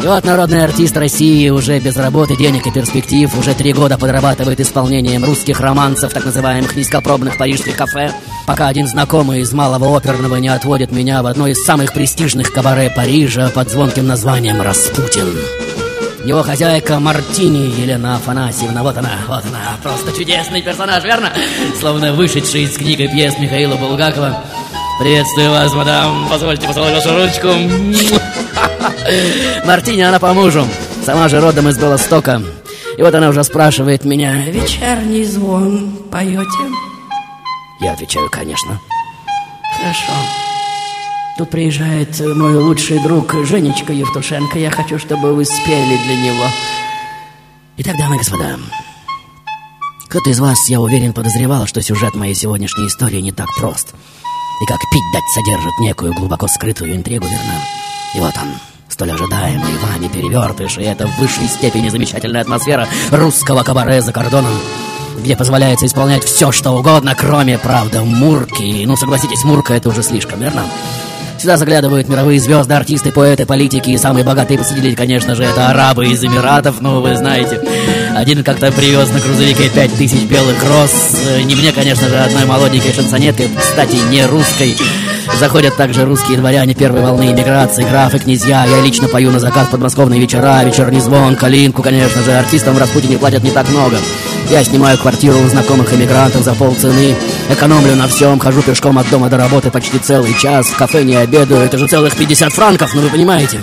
И 0.00 0.06
вот 0.06 0.24
народный 0.24 0.62
артист 0.62 0.96
России 0.96 1.48
уже 1.48 1.80
без 1.80 1.96
работы, 1.96 2.36
денег 2.36 2.66
и 2.68 2.70
перспектив 2.70 3.36
уже 3.36 3.52
три 3.54 3.72
года 3.72 3.98
подрабатывает 3.98 4.60
исполнением 4.60 5.24
русских 5.24 5.58
романсов, 5.60 6.12
так 6.12 6.24
называемых 6.24 6.76
низкопробных 6.76 7.36
парижских 7.36 7.76
кафе, 7.76 8.12
пока 8.46 8.68
один 8.68 8.86
знакомый 8.86 9.40
из 9.40 9.52
малого 9.52 9.96
оперного 9.96 10.36
не 10.36 10.48
отводит 10.48 10.92
меня 10.92 11.22
в 11.22 11.26
одно 11.26 11.48
из 11.48 11.64
самых 11.64 11.92
престижных 11.92 12.52
кабаре 12.52 12.90
Парижа 12.90 13.50
под 13.52 13.70
звонким 13.70 14.06
названием 14.06 14.62
«Распутин». 14.62 15.36
Его 16.24 16.42
хозяйка 16.42 17.00
Мартини 17.00 17.80
Елена 17.80 18.16
Афанасьевна, 18.16 18.82
вот 18.84 18.96
она, 18.98 19.12
вот 19.26 19.44
она, 19.46 19.76
просто 19.82 20.12
чудесный 20.16 20.62
персонаж, 20.62 21.02
верно? 21.02 21.32
Словно 21.80 22.12
вышедший 22.12 22.62
из 22.62 22.76
книги 22.76 23.06
пьес 23.06 23.36
Михаила 23.38 23.74
Булгакова. 23.76 24.44
Приветствую 25.00 25.50
вас, 25.50 25.72
мадам, 25.74 26.28
позвольте 26.28 26.66
поцеловать 26.68 26.94
вашу 26.94 27.16
ручку. 27.16 27.48
Мартини, 29.64 30.02
она 30.02 30.18
по 30.18 30.32
мужу, 30.32 30.66
сама 31.04 31.28
же 31.28 31.40
родом 31.40 31.68
из 31.68 31.78
Белостока. 31.78 32.42
И 32.96 33.02
вот 33.02 33.14
она 33.14 33.28
уже 33.28 33.44
спрашивает 33.44 34.04
меня, 34.04 34.34
вечерний 34.46 35.24
звон 35.24 35.96
поете? 36.10 36.48
Я 37.80 37.92
отвечаю, 37.92 38.28
конечно. 38.30 38.80
Хорошо. 39.76 40.12
Тут 41.38 41.50
приезжает 41.50 42.18
мой 42.18 42.56
лучший 42.56 42.98
друг 43.00 43.32
Женечка 43.44 43.92
Евтушенко. 43.92 44.58
Я 44.58 44.70
хочу, 44.70 44.98
чтобы 44.98 45.34
вы 45.34 45.44
спели 45.44 45.96
для 46.04 46.16
него. 46.16 46.44
Итак, 47.76 47.96
дамы 47.96 48.16
и 48.16 48.18
господа, 48.18 48.58
кто-то 50.08 50.30
из 50.30 50.40
вас, 50.40 50.68
я 50.68 50.80
уверен, 50.80 51.12
подозревал, 51.12 51.66
что 51.66 51.82
сюжет 51.82 52.14
моей 52.14 52.34
сегодняшней 52.34 52.86
истории 52.86 53.20
не 53.20 53.30
так 53.30 53.46
прост. 53.58 53.94
И 54.60 54.66
как 54.66 54.80
пить 54.90 55.12
дать 55.12 55.22
содержит 55.34 55.78
некую 55.78 56.14
глубоко 56.14 56.48
скрытую 56.48 56.96
интригу, 56.96 57.26
верно? 57.26 57.60
И 58.14 58.20
вот 58.20 58.34
он, 58.36 58.48
столь 58.88 59.12
ожидаемый 59.12 59.76
вами 59.78 60.08
перевертыш, 60.08 60.78
и 60.78 60.82
это 60.82 61.06
в 61.06 61.18
высшей 61.18 61.48
степени 61.48 61.88
замечательная 61.88 62.42
атмосфера 62.42 62.88
русского 63.10 63.62
кабаре 63.62 64.00
за 64.00 64.12
кордоном 64.12 64.52
где 65.18 65.36
позволяется 65.36 65.86
исполнять 65.86 66.22
все, 66.22 66.52
что 66.52 66.70
угодно, 66.70 67.14
кроме, 67.18 67.58
правда, 67.58 68.02
Мурки. 68.02 68.84
Ну, 68.86 68.96
согласитесь, 68.96 69.42
Мурка 69.42 69.74
это 69.74 69.88
уже 69.88 70.04
слишком, 70.04 70.40
верно? 70.40 70.62
Сюда 71.38 71.56
заглядывают 71.56 72.08
мировые 72.08 72.40
звезды, 72.40 72.74
артисты, 72.74 73.12
поэты, 73.12 73.46
политики. 73.46 73.90
И 73.90 73.98
самые 73.98 74.24
богатые 74.24 74.58
посетители, 74.58 74.94
конечно 74.94 75.36
же, 75.36 75.44
это 75.44 75.68
арабы 75.68 76.08
из 76.08 76.24
Эмиратов. 76.24 76.80
Ну, 76.80 77.00
вы 77.00 77.14
знаете. 77.16 77.60
Один 78.16 78.42
как-то 78.42 78.72
привез 78.72 79.08
на 79.10 79.20
грузовике 79.20 79.68
пять 79.68 79.94
тысяч 79.94 80.24
белых 80.24 80.56
роз. 80.64 81.16
Не 81.44 81.54
мне, 81.54 81.70
конечно 81.70 82.08
же, 82.08 82.18
одной 82.18 82.44
молоденькой 82.44 82.92
шансонеткой, 82.92 83.50
кстати, 83.56 83.96
не 84.10 84.26
русской. 84.26 84.76
Заходят 85.38 85.76
также 85.76 86.04
русские 86.04 86.36
дворяне 86.36 86.74
первой 86.74 87.00
волны 87.00 87.30
иммиграции, 87.30 87.84
графы, 87.84 88.18
князья. 88.18 88.64
Я 88.64 88.80
лично 88.80 89.06
пою 89.06 89.30
на 89.30 89.38
заказ 89.38 89.68
подмосковные 89.68 90.18
вечера, 90.18 90.64
вечерний 90.64 90.98
звон, 90.98 91.36
калинку, 91.36 91.80
конечно 91.80 92.22
же. 92.22 92.32
Артистам 92.32 92.74
в 92.74 92.78
Распутине 92.78 93.18
платят 93.18 93.44
не 93.44 93.52
так 93.52 93.68
много. 93.68 93.98
Я 94.50 94.64
снимаю 94.64 94.98
квартиру 94.98 95.38
у 95.38 95.48
знакомых 95.48 95.94
иммигрантов 95.94 96.42
за 96.42 96.54
полцены. 96.54 97.14
Экономлю 97.50 97.94
на 97.94 98.08
всем, 98.08 98.40
хожу 98.40 98.62
пешком 98.62 98.98
от 98.98 99.08
дома 99.10 99.28
до 99.28 99.36
работы 99.36 99.70
почти 99.70 100.00
целый 100.00 100.34
час. 100.34 100.66
В 100.66 100.76
кафе 100.76 101.04
не 101.04 101.14
обедаю, 101.14 101.60
это 101.60 101.78
же 101.78 101.86
целых 101.86 102.16
50 102.16 102.52
франков, 102.52 102.94
ну 102.94 103.02
вы 103.02 103.08
понимаете. 103.08 103.60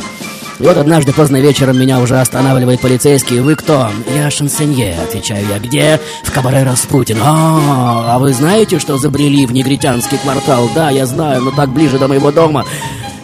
И 0.59 0.63
вот 0.63 0.77
однажды 0.77 1.11
поздно 1.11 1.37
вечером 1.37 1.77
меня 1.77 1.99
уже 1.99 2.19
останавливает 2.19 2.79
полицейский. 2.79 3.41
«Вы 3.41 3.55
кто?» 3.55 3.89
«Я 4.15 4.31
шансонье»,— 4.31 4.97
отвечаю 5.03 5.45
я. 5.47 5.59
«Где?» 5.59 5.99
«В 6.23 6.31
кабаре 6.31 6.63
Распутин». 6.63 7.17
«А, 7.21 8.15
а 8.15 8.19
вы 8.19 8.33
знаете, 8.33 8.79
что 8.79 8.97
забрели 8.97 9.45
в 9.45 9.51
негритянский 9.51 10.17
квартал?» 10.17 10.69
«Да, 10.73 10.89
я 10.89 11.05
знаю, 11.05 11.41
но 11.41 11.51
так 11.51 11.69
ближе 11.69 11.99
до 11.99 12.07
моего 12.07 12.31
дома». 12.31 12.65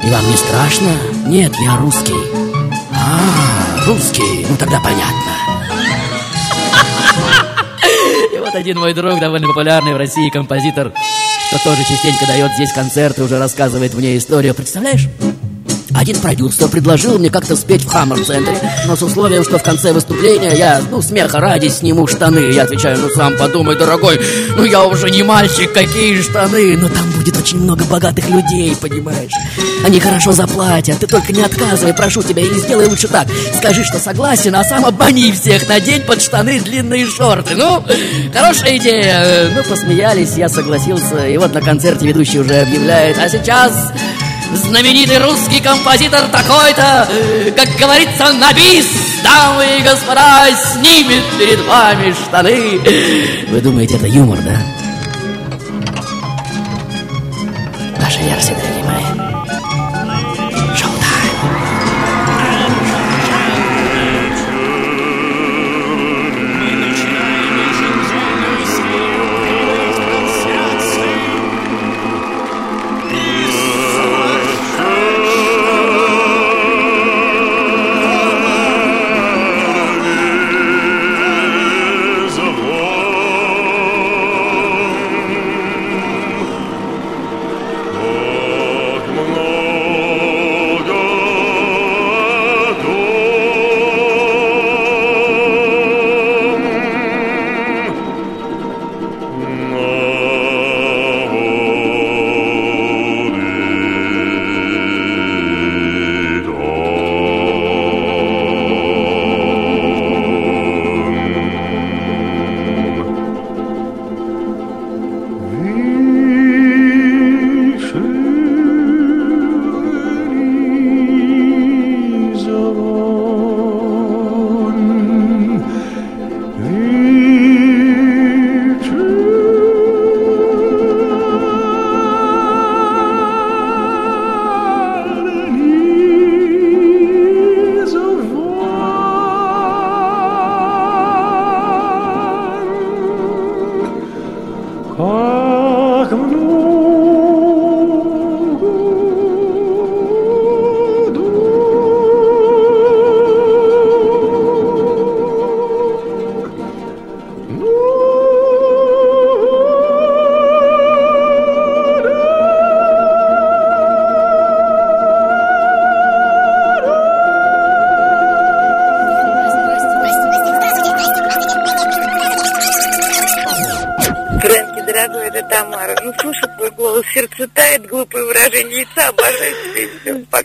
«И 0.03 0.09
вам 0.09 0.29
не 0.29 0.35
страшно?» 0.35 0.91
«Нет, 1.27 1.53
я 1.63 1.77
русский». 1.77 2.15
«А, 2.91 3.85
русский, 3.88 4.45
ну 4.50 4.57
тогда 4.57 4.79
понятно». 4.83 5.31
И 8.33 8.38
вот 8.39 8.55
один 8.55 8.77
мой 8.77 8.93
друг, 8.93 9.19
довольно 9.19 9.47
популярный 9.47 9.93
в 9.93 9.97
России 9.97 10.29
композитор, 10.29 10.91
что 11.47 11.63
тоже 11.63 11.83
частенько 11.83 12.25
дает 12.25 12.51
здесь 12.53 12.73
концерты, 12.73 13.23
уже 13.23 13.39
рассказывает 13.39 13.93
мне 13.93 14.17
историю. 14.17 14.53
Представляешь? 14.53 15.07
Один 15.95 16.19
продюсер 16.19 16.67
предложил 16.67 17.19
мне 17.19 17.29
как-то 17.29 17.55
спеть 17.55 17.83
в 17.83 17.89
Хаммер-центре, 17.89 18.57
но 18.88 18.95
с 18.95 19.01
условием, 19.01 19.43
что 19.43 19.60
в 19.60 19.63
конце 19.63 19.91
выступления 19.91 20.53
я, 20.55 20.81
ну, 20.89 21.01
смеха 21.01 21.39
ради 21.39 21.67
сниму 21.67 22.07
штаны. 22.07 22.51
Я 22.51 22.63
отвечаю, 22.63 22.98
ну, 22.98 23.10
сам 23.10 23.38
подумай, 23.38 23.75
дорогой, 23.75 24.19
ну, 24.55 24.63
я 24.63 24.83
уже 24.86 25.10
не 25.10 25.24
мальчик, 25.24 25.71
какие 25.74 26.21
штаны? 26.21 26.77
Но 26.77 26.89
там 26.89 27.10
будет 27.12 27.38
очень 27.38 27.60
много 27.60 27.83
богатых 27.86 28.29
людей, 28.29 28.75
понимаешь? 28.79 29.31
Они 29.86 30.00
хорошо 30.00 30.31
заплатят, 30.31 31.00
ты 31.00 31.07
только 31.07 31.33
не 31.33 31.41
отказывай, 31.41 31.93
прошу 31.93 32.24
тебя, 32.24 32.41
или 32.41 32.53
сделай 32.57 32.88
лучше 32.88 33.07
так. 33.07 33.27
Скажи, 33.57 33.83
что 33.83 34.00
согласен, 34.00 34.55
а 34.55 34.63
сам 34.63 34.86
обмани 34.86 35.31
всех, 35.31 35.67
надень 35.67 36.01
под 36.01 36.21
штаны 36.21 36.60
длинные 36.60 37.05
шорты. 37.05 37.55
Ну, 37.55 37.83
хорошая 38.33 38.77
идея. 38.77 39.50
Ну, 39.55 39.63
посмеялись, 39.63 40.36
я 40.38 40.50
согласился, 40.50 41.27
и 41.27 41.38
вот 41.38 41.53
на 41.53 41.62
концерте 41.62 42.07
ведущий 42.07 42.39
уже 42.39 42.62
объявляет, 42.62 43.17
а 43.19 43.29
сейчас 43.29 43.91
знаменитый 44.53 45.17
русский 45.20 45.62
композитор 45.62 46.27
такой-то, 46.27 47.08
как 47.55 47.70
говорится, 47.79 48.34
на 48.34 48.53
бис, 48.53 48.86
дамы 49.24 49.65
и 49.79 49.81
господа, 49.81 50.48
снимет 50.74 51.24
перед 51.38 51.60
вами 51.65 52.13
штаны. 52.13 52.79
Вы 53.50 53.62
думаете, 53.62 53.96
это 53.96 54.08
юмор, 54.08 54.39
да? 54.39 54.58
Ваша 57.98 58.20
версия, 58.20 58.55
дорогие 58.55 58.84
мои. 58.84 59.30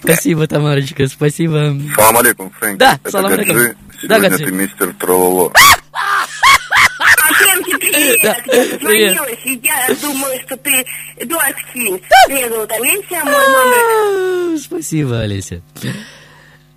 Спасибо, 0.03 0.47
Тамарочка, 0.47 1.07
спасибо. 1.09 1.77
Салам 1.97 2.17
алейкум, 2.19 2.51
Фрэнк. 2.59 2.79
Да, 2.79 2.99
Это 3.03 3.11
салам 3.11 3.33
алейкум. 3.33 3.55
Гаджи. 3.57 3.77
Да, 4.03 4.17
Сегодня 4.17 4.31
Гаджи. 4.31 4.45
ты 4.45 4.53
мистер 4.53 4.95
Трололо. 4.99 5.53
Фрэнки, 7.29 7.77
привет! 7.79 8.21
Да, 8.23 8.29
Я 8.29 8.79
привет. 8.79 8.79
дозвонилась, 9.17 9.39
и 9.45 9.61
я 9.63 9.95
думаю, 10.01 10.41
что 10.47 10.57
ты 10.59 10.85
Эдуард 11.17 11.57
Хинс. 11.73 12.01
Привет, 12.27 12.53
зовут 12.53 12.73
Олеся, 12.73 13.25
мой 13.25 13.49
номер... 14.53 14.59
Спасибо, 14.61 15.21
Олеся. 15.21 15.63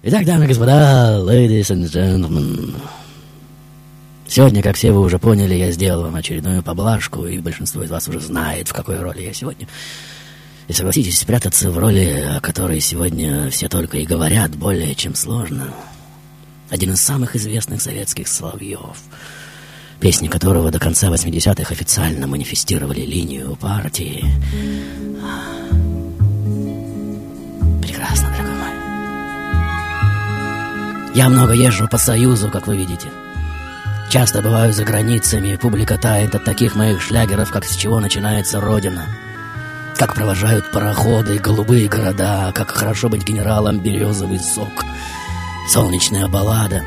Итак, 0.04 0.26
дамы 0.26 0.46
и 0.46 0.48
господа, 0.48 1.20
ladies 1.24 1.70
and 1.72 1.86
gentlemen. 1.92 2.76
Сегодня, 4.28 4.62
как 4.62 4.76
все 4.76 4.92
вы 4.92 5.02
уже 5.02 5.18
поняли, 5.18 5.56
я 5.56 5.72
сделал 5.72 6.04
вам 6.04 6.16
очередную 6.16 6.62
поблажку, 6.62 7.26
и 7.26 7.40
большинство 7.40 7.84
из 7.84 7.90
вас 7.90 8.08
уже 8.08 8.20
знает, 8.20 8.68
в 8.68 8.74
какой 8.74 9.00
роли 9.00 9.22
я 9.24 9.34
сегодня. 9.34 9.68
И 10.70 10.74
согласитесь, 10.74 11.20
спрятаться 11.20 11.72
в 11.72 11.80
роли, 11.80 12.36
о 12.38 12.40
которой 12.42 12.80
сегодня 12.80 13.50
все 13.50 13.68
только 13.68 13.98
и 13.98 14.06
говорят, 14.06 14.56
более 14.56 14.94
чем 14.94 15.16
сложно. 15.16 15.74
Один 16.70 16.94
из 16.94 17.02
самых 17.02 17.36
известных 17.36 17.82
советских 17.82 18.28
соловьев, 18.28 18.98
песни 20.00 20.28
которого 20.28 20.70
до 20.70 20.78
конца 20.78 21.08
80-х 21.08 21.74
официально 21.74 22.28
манифестировали 22.28 23.02
линию 23.02 23.56
партии. 23.56 24.24
Прекрасно, 27.82 28.30
дорогой 28.30 28.54
мой. 28.54 28.70
Я 31.16 31.30
много 31.30 31.54
езжу 31.54 31.88
по 31.88 31.98
Союзу, 31.98 32.52
как 32.52 32.68
вы 32.68 32.78
видите. 32.78 33.08
Часто 34.12 34.44
бываю 34.44 34.72
за 34.72 34.84
границами, 34.84 35.56
публика 35.56 35.98
тает 35.98 36.36
от 36.36 36.44
таких 36.44 36.76
моих 36.76 37.02
шлягеров, 37.02 37.50
как 37.50 37.66
«С 37.66 37.76
чего 37.76 38.00
начинается 38.00 38.62
Родина». 38.62 39.08
Как 40.00 40.16
провожают 40.16 40.72
пароходы, 40.72 41.40
голубые 41.40 41.90
города, 41.90 42.54
как 42.56 42.72
хорошо 42.72 43.10
быть 43.10 43.26
генералом, 43.26 43.80
березовый 43.80 44.40
сок, 44.40 44.86
солнечная 45.68 46.30
баллада. 46.30 46.82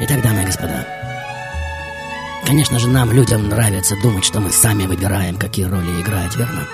Итак, 0.00 0.20
дамы 0.22 0.42
и 0.42 0.44
господа, 0.44 0.86
конечно 2.44 2.78
же, 2.78 2.88
нам, 2.88 3.10
людям, 3.12 3.48
нравится 3.48 3.96
думать, 4.02 4.26
что 4.26 4.40
мы 4.40 4.50
сами 4.50 4.84
выбираем, 4.84 5.36
какие 5.36 5.64
роли 5.64 6.02
играть, 6.02 6.36
верно? 6.36 6.66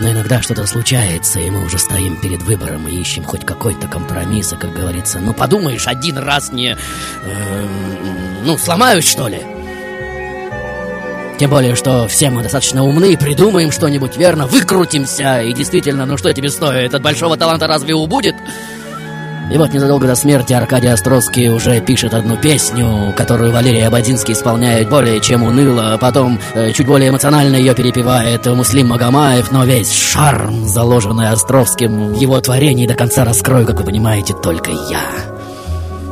Но 0.00 0.10
иногда 0.10 0.40
что-то 0.40 0.66
случается, 0.66 1.40
и 1.40 1.50
мы 1.50 1.66
уже 1.66 1.78
стоим 1.78 2.16
перед 2.16 2.40
выбором 2.40 2.88
и 2.88 2.96
ищем 2.96 3.22
хоть 3.22 3.44
какой-то 3.44 3.86
компромисс, 3.86 4.54
как 4.58 4.72
говорится, 4.72 5.18
ну 5.18 5.34
подумаешь, 5.34 5.86
один 5.86 6.16
раз 6.16 6.52
не... 6.52 6.70
эм, 7.24 8.46
ну, 8.46 8.56
сломаюсь, 8.56 9.06
что 9.06 9.28
ли? 9.28 9.57
Тем 11.38 11.50
более, 11.50 11.76
что 11.76 12.08
все 12.08 12.30
мы 12.30 12.42
достаточно 12.42 12.84
умны, 12.84 13.16
придумаем 13.16 13.70
что-нибудь 13.70 14.16
верно, 14.16 14.46
выкрутимся, 14.48 15.40
и 15.40 15.52
действительно, 15.52 16.04
ну 16.04 16.16
что 16.16 16.34
тебе 16.34 16.50
стоит, 16.50 16.94
от 16.94 17.02
большого 17.02 17.36
таланта 17.36 17.68
разве 17.68 17.94
убудет? 17.94 18.34
И 19.52 19.56
вот 19.56 19.72
незадолго 19.72 20.08
до 20.08 20.16
смерти 20.16 20.52
Аркадий 20.52 20.88
Островский 20.88 21.48
уже 21.48 21.80
пишет 21.80 22.12
одну 22.12 22.36
песню, 22.36 23.14
которую 23.16 23.52
Валерий 23.52 23.86
Абадинский 23.86 24.34
исполняет 24.34 24.90
более 24.90 25.20
чем 25.20 25.44
уныло, 25.44 25.94
а 25.94 25.98
потом 25.98 26.40
э, 26.54 26.72
чуть 26.72 26.86
более 26.86 27.10
эмоционально 27.10 27.54
ее 27.54 27.72
перепевает 27.72 28.44
Муслим 28.44 28.88
Магомаев, 28.88 29.52
но 29.52 29.64
весь 29.64 29.92
шарм, 29.92 30.66
заложенный 30.66 31.30
Островским 31.30 32.14
в 32.14 32.20
его 32.20 32.40
творении, 32.40 32.88
до 32.88 32.94
конца 32.94 33.24
раскрою, 33.24 33.64
как 33.64 33.78
вы 33.78 33.84
понимаете, 33.84 34.34
только 34.34 34.70
я. 34.70 35.37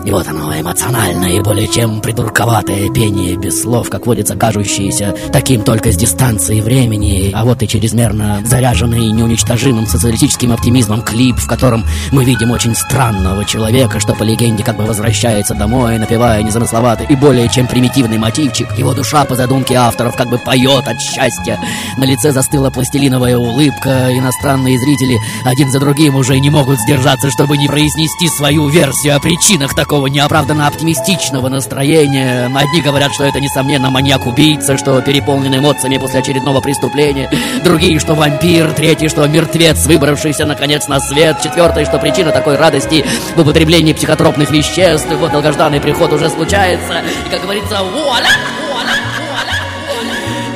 И 0.07 0.11
вот 0.13 0.29
оно, 0.29 0.55
эмоциональное 0.57 1.33
и 1.33 1.41
более 1.41 1.67
чем 1.67 2.01
придурковатое 2.01 2.89
пение 2.91 3.37
без 3.37 3.63
слов, 3.63 3.91
как 3.91 4.07
водится, 4.07 4.37
кажущееся 4.37 5.17
таким 5.33 5.63
только 5.63 5.91
с 5.91 5.97
дистанции 5.97 6.61
времени, 6.61 7.33
а 7.35 7.45
вот 7.45 7.61
и 7.65 7.67
чрезмерно 7.67 8.41
заряженный 8.45 9.11
неуничтожимым 9.11 9.89
социалистическим 9.89 10.53
оптимизмом 10.53 11.03
клип, 11.03 11.39
в 11.39 11.49
котором 11.49 11.85
мы 12.13 12.25
видим 12.25 12.53
очень 12.53 12.77
странного 12.77 13.45
человека, 13.45 13.99
что 13.99 14.15
по 14.15 14.23
легенде 14.23 14.63
как 14.63 14.77
бы 14.77 14.85
возвращается 14.85 15.55
домой, 15.55 15.99
напевая 15.99 16.41
незамысловатый 16.45 17.09
и 17.11 17.17
более 17.17 17.49
чем 17.49 17.67
примитивный 17.67 18.19
мотивчик. 18.19 18.79
Его 18.79 18.95
душа 18.95 19.25
по 19.25 19.35
задумке 19.35 19.75
авторов 19.75 20.15
как 20.15 20.29
бы 20.29 20.39
поет 20.39 20.87
от 20.87 21.01
счастья. 21.01 21.59
На 21.97 22.05
лице 22.05 22.31
застыла 22.31 22.71
пластилиновая 22.71 23.37
улыбка, 23.37 24.17
иностранные 24.17 24.79
зрители 24.79 25.19
один 25.45 25.73
за 25.73 25.81
другим 25.81 26.15
уже 26.15 26.39
не 26.39 26.51
могут 26.51 26.79
сдержаться, 26.79 27.29
чтобы 27.33 27.59
не 27.59 27.67
произнести 27.67 28.29
свою 28.29 28.69
версию 28.69 29.17
о 29.17 29.19
причинах 29.19 29.75
такого 29.75 29.96
неоправданно 30.07 30.67
оптимистичного 30.67 31.49
настроения. 31.49 32.51
Одни 32.55 32.81
говорят, 32.83 33.13
что 33.13 33.25
это, 33.25 33.41
несомненно, 33.41 33.91
маньяк-убийца, 33.91 34.77
что 34.77 35.01
переполнен 35.01 35.57
эмоциями 35.57 35.99
после 35.99 36.21
очередного 36.21 36.61
преступления. 36.61 37.31
Другие, 37.65 37.99
что 37.99 38.15
вампир. 38.15 38.73
Третьи, 38.73 39.09
что 39.09 39.27
мертвец, 39.27 39.87
выбравшийся, 39.87 40.47
наконец, 40.47 40.89
на 40.89 41.01
свет. 41.01 41.39
Четвертый, 41.43 41.85
что 41.85 41.99
причина 41.99 42.31
такой 42.31 42.57
радости 42.57 43.05
в 43.35 43.41
употреблении 43.41 43.93
психотропных 43.93 44.51
веществ. 44.51 45.11
И 45.11 45.15
вот 45.15 45.33
долгожданный 45.33 45.81
приход 45.81 46.13
уже 46.13 46.29
случается. 46.31 47.03
И, 47.27 47.31
как 47.31 47.43
говорится, 47.43 47.83
вуаля! 47.83 48.29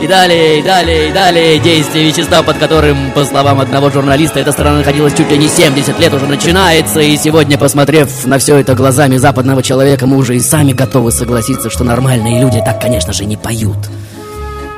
И 0.01 0.07
далее, 0.07 0.59
и 0.59 0.63
далее, 0.63 1.09
и 1.09 1.13
далее 1.13 1.59
действие 1.59 2.07
вещества, 2.07 2.43
под 2.43 2.57
которым, 2.57 3.11
по 3.13 3.25
словам 3.25 3.61
одного 3.61 3.91
журналиста, 3.91 4.41
эта 4.41 4.51
страна 4.53 4.79
находилась 4.79 5.15
чуть 5.15 5.31
ли 5.31 5.37
не 5.37 5.49
70 5.49 6.01
лет 6.01 6.15
уже 6.15 6.27
начинается. 6.27 7.01
И 7.01 7.17
сегодня, 7.19 7.59
посмотрев 7.59 8.09
на 8.25 8.39
все 8.39 8.57
это 8.57 8.75
глазами 8.75 9.19
западного 9.19 9.63
человека, 9.63 10.07
мы 10.07 10.17
уже 10.17 10.37
и 10.37 10.41
сами 10.41 10.73
готовы 10.73 11.13
согласиться, 11.13 11.69
что 11.69 11.85
нормальные 11.85 12.41
люди 12.41 12.63
так, 12.65 12.81
конечно 12.81 13.13
же, 13.13 13.27
не 13.27 13.37
поют. 13.37 13.77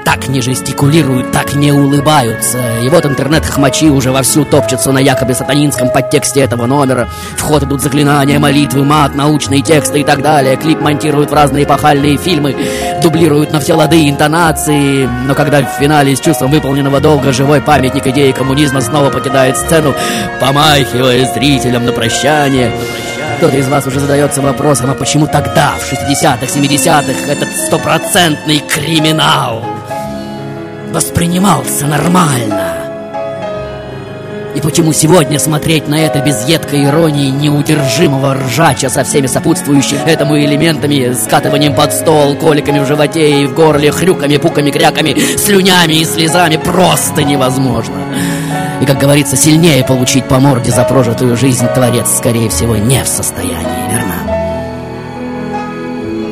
Так 0.04 0.28
не 0.28 0.40
жестикулируют, 0.40 1.32
так 1.32 1.54
не 1.54 1.72
улыбаются. 1.72 2.58
И 2.82 2.88
вот 2.88 3.06
интернет-хмачи 3.06 3.88
уже 3.90 4.10
вовсю 4.10 4.44
топчутся 4.44 4.92
на 4.92 4.98
якобы 4.98 5.34
сатанинском 5.34 5.90
подтексте 5.90 6.40
этого 6.40 6.66
номера. 6.66 7.08
В 7.36 7.42
ход 7.42 7.62
идут 7.62 7.82
заклинания, 7.82 8.38
молитвы, 8.38 8.84
мат, 8.84 9.14
научные 9.14 9.62
тексты 9.62 10.00
и 10.00 10.04
так 10.04 10.22
далее. 10.22 10.56
Клип 10.56 10.80
монтируют 10.80 11.30
в 11.30 11.34
разные 11.34 11.64
эпохальные 11.64 12.16
фильмы, 12.16 12.56
дублируют 13.02 13.52
на 13.52 13.60
все 13.60 13.74
лады 13.74 14.08
интонации. 14.08 15.08
Но 15.26 15.34
когда 15.34 15.62
в 15.62 15.78
финале 15.78 16.16
с 16.16 16.20
чувством 16.20 16.50
выполненного 16.50 17.00
долга 17.00 17.32
живой 17.32 17.60
памятник 17.60 18.06
идеи 18.08 18.32
коммунизма 18.32 18.80
снова 18.80 19.10
покидает 19.10 19.56
сцену, 19.56 19.94
помахивая 20.40 21.32
зрителям 21.32 21.86
на 21.86 21.92
прощание, 21.92 22.72
кто-то 23.38 23.56
из 23.56 23.68
вас 23.68 23.86
уже 23.86 23.98
задается 23.98 24.40
вопросом, 24.40 24.90
а 24.90 24.94
почему 24.94 25.26
тогда, 25.26 25.72
в 25.76 25.92
60-х, 25.92 26.46
70-х, 26.46 27.28
этот 27.28 27.48
стопроцентный 27.56 28.60
криминал 28.60 29.64
воспринимался 30.92 31.86
нормально? 31.86 32.78
И 34.54 34.60
почему 34.60 34.92
сегодня 34.92 35.38
смотреть 35.38 35.88
на 35.88 35.98
это 35.98 36.20
без 36.20 36.46
едкой 36.46 36.84
иронии 36.84 37.30
неудержимого 37.30 38.34
ржача 38.34 38.90
со 38.90 39.02
всеми 39.02 39.26
сопутствующими 39.26 40.00
этому 40.06 40.38
элементами, 40.38 41.14
скатыванием 41.14 41.74
под 41.74 41.94
стол, 41.94 42.36
коликами 42.36 42.80
в 42.80 42.86
животе 42.86 43.42
и 43.42 43.46
в 43.46 43.54
горле, 43.54 43.90
хрюками, 43.90 44.36
пуками, 44.36 44.70
кряками, 44.70 45.36
слюнями 45.36 45.94
и 45.94 46.04
слезами 46.04 46.56
просто 46.58 47.24
невозможно? 47.24 47.96
И, 48.82 48.84
как 48.84 48.98
говорится, 48.98 49.36
сильнее 49.36 49.84
получить 49.84 50.26
по 50.26 50.38
морде 50.38 50.70
за 50.70 50.84
прожитую 50.84 51.36
жизнь 51.36 51.66
Творец, 51.74 52.08
скорее 52.18 52.50
всего, 52.50 52.76
не 52.76 53.02
в 53.02 53.08
состоянии? 53.08 54.01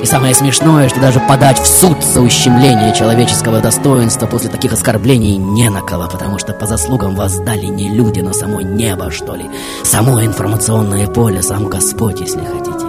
И 0.03 0.07
самое 0.07 0.35
смешное, 0.35 0.89
что 0.89 0.99
даже 1.01 1.21
подать 1.21 1.59
в 1.59 1.67
суд 1.67 2.03
за 2.03 2.23
ущемление 2.23 2.95
человеческого 2.95 3.61
достоинства 3.61 4.27
после 4.27 4.49
таких 4.49 4.73
оскорблений 4.73 5.37
не 5.37 5.69
на 5.69 5.83
кого, 5.83 6.09
потому 6.09 6.39
что 6.39 6.55
по 6.55 6.67
заслугам 6.67 7.15
вас 7.15 7.39
дали 7.39 7.67
не 7.67 7.91
люди, 7.91 8.21
но 8.21 8.33
само 8.33 8.63
небо, 8.63 9.11
что 9.11 9.35
ли. 9.35 9.45
Само 9.85 10.23
информационное 10.25 11.07
поле, 11.07 11.43
сам 11.43 11.69
Господь, 11.69 12.21
если 12.21 12.41
хотите. 12.41 12.80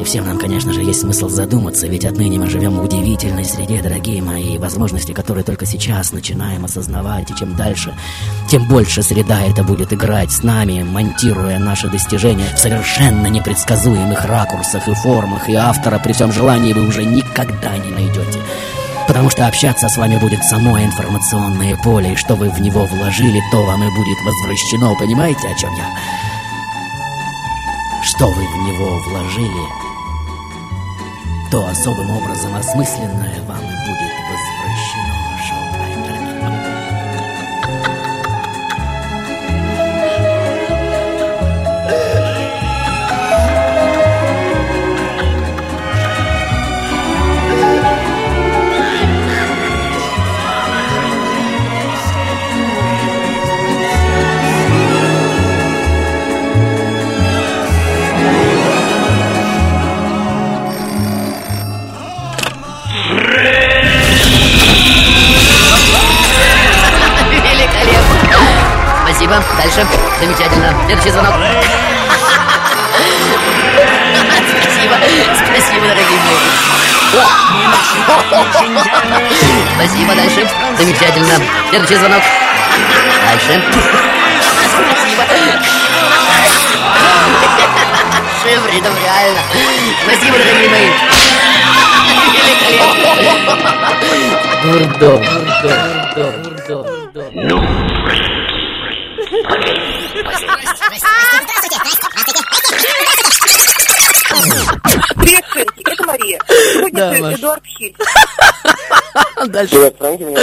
И 0.00 0.04
всем 0.04 0.24
нам, 0.24 0.38
конечно 0.38 0.72
же, 0.72 0.80
есть 0.80 1.02
смысл 1.02 1.28
задуматься, 1.28 1.86
ведь 1.86 2.06
отныне 2.06 2.38
мы 2.38 2.48
живем 2.48 2.78
в 2.78 2.82
удивительной 2.82 3.44
среде, 3.44 3.82
дорогие 3.82 4.22
мои, 4.22 4.56
возможности, 4.56 5.12
которые 5.12 5.44
только 5.44 5.66
сейчас 5.66 6.12
начинаем 6.12 6.64
осознавать, 6.64 7.30
и 7.30 7.36
чем 7.36 7.54
дальше, 7.54 7.94
тем 8.48 8.66
больше 8.66 9.02
среда 9.02 9.42
это 9.42 9.62
будет 9.62 9.92
играть 9.92 10.32
с 10.32 10.42
нами, 10.42 10.82
монтируя 10.82 11.58
наши 11.58 11.88
достижения 11.88 12.46
в 12.56 12.58
совершенно 12.58 13.26
непредсказуемых 13.26 14.24
ракурсах 14.24 14.88
и 14.88 14.94
формах, 14.94 15.50
и 15.50 15.54
автора 15.54 15.98
при 15.98 16.14
всем 16.14 16.32
желании 16.32 16.72
вы 16.72 16.86
уже 16.86 17.04
никогда 17.04 17.76
не 17.76 17.90
найдете. 17.90 18.40
Потому 19.06 19.28
что 19.28 19.46
общаться 19.46 19.90
с 19.90 19.98
вами 19.98 20.16
будет 20.16 20.42
само 20.44 20.80
информационное 20.80 21.76
поле, 21.76 22.14
и 22.14 22.16
что 22.16 22.36
вы 22.36 22.48
в 22.48 22.58
него 22.58 22.86
вложили, 22.86 23.42
то 23.52 23.66
вам 23.66 23.84
и 23.84 23.94
будет 23.94 24.18
возвращено, 24.24 24.94
понимаете, 24.94 25.46
о 25.46 25.58
чем 25.58 25.74
я? 25.74 25.84
Что 28.02 28.28
вы 28.28 28.42
в 28.42 28.56
него 28.66 28.98
вложили, 29.10 29.89
то 31.50 31.66
особым 31.66 32.10
образом 32.10 32.54
осмысленное 32.54 33.42
вам 33.42 33.58
и 33.58 33.88
будет 33.88 34.09
Замечательно. 70.20 70.74
Следующий 70.86 71.10
звонок. 71.10 71.34
Спасибо. 74.60 74.94
Спасибо, 75.46 75.86
дорогие 75.86 76.20
мои. 76.26 76.36
Спасибо. 79.76 80.14
Дальше. 80.14 80.46
Замечательно. 80.78 81.34
Следующий 81.70 81.96
звонок. 81.96 82.22
Дальше. 83.26 83.62
Спасибо. 84.68 85.22
Шифридов, 88.42 88.94
реально. 89.02 89.40
Спасибо, 90.02 90.36
дорогие 90.38 90.68
мои. 90.68 90.90
Великолепно. 92.34 93.10
Дурдом. 94.62 95.20
Дурдом. 95.62 96.42
Дурдом. 96.66 96.84
Дурдом. 97.14 98.59
Привет, 99.30 99.46
это 105.86 106.02
Мария. 106.04 106.40
Сегодня 106.48 106.98
да, 106.98 107.12
ты 107.12 107.22
Маш. 107.22 107.38
Эдуард 107.38 107.62
Хиль. 107.64 107.94
Дальше. 109.46 109.76
Привет, 109.76 109.94
Фрэнки, 109.98 110.24
меня 110.24 110.34
да. 110.34 110.42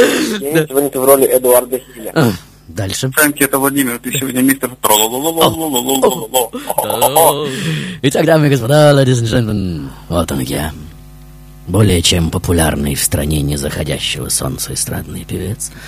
сегодня 0.68 0.90
ты 0.90 1.02
в 1.02 1.06
роли 1.06 1.26
Эдуарда 1.26 1.80
Хиля. 1.80 2.14
А, 2.16 2.32
дальше. 2.70 3.12
Фрэнки, 3.12 3.44
это 3.44 3.60
Владимир, 3.60 4.00
ты 4.00 4.18
сегодня 4.18 4.42
мистер... 4.42 4.70
Итак, 8.04 8.26
дамы 8.26 8.48
и 8.48 8.52
господа, 8.52 8.94
ladies 8.94 9.22
and 9.22 9.28
gentlemen, 9.28 9.90
вот 10.08 10.32
он 10.32 10.40
я. 10.40 10.72
Более 11.68 12.02
чем 12.02 12.32
популярный 12.32 12.96
в 12.96 13.04
стране 13.04 13.42
незаходящего 13.42 14.30
солнца 14.30 14.74
эстрадный 14.74 15.26
певец– 15.26 15.72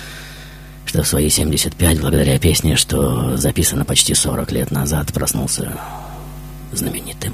что 0.90 1.04
в 1.04 1.06
свои 1.06 1.30
75, 1.30 2.00
благодаря 2.00 2.36
песне, 2.40 2.74
что 2.74 3.36
записано 3.36 3.84
почти 3.84 4.12
40 4.12 4.50
лет 4.50 4.72
назад, 4.72 5.12
проснулся 5.12 5.70
знаменитым. 6.72 7.32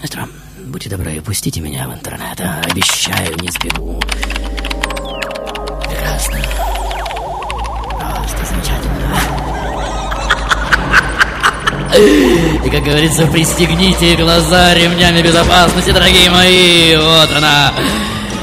Мистер, 0.00 0.28
будьте 0.66 0.88
добры, 0.88 1.20
пустите 1.20 1.60
меня 1.60 1.88
в 1.88 1.94
интернет, 1.94 2.40
а? 2.40 2.62
обещаю, 2.70 3.36
не 3.40 3.50
сбегу. 3.50 4.00
Прекрасно. 5.84 6.38
Просто 7.98 8.46
замечательно. 8.46 9.18
И, 12.64 12.70
как 12.70 12.84
говорится, 12.84 13.26
пристегните 13.26 14.14
глаза 14.14 14.74
ремнями 14.74 15.22
безопасности, 15.22 15.90
дорогие 15.90 16.30
мои. 16.30 16.94
Вот 16.94 17.36
она. 17.36 17.72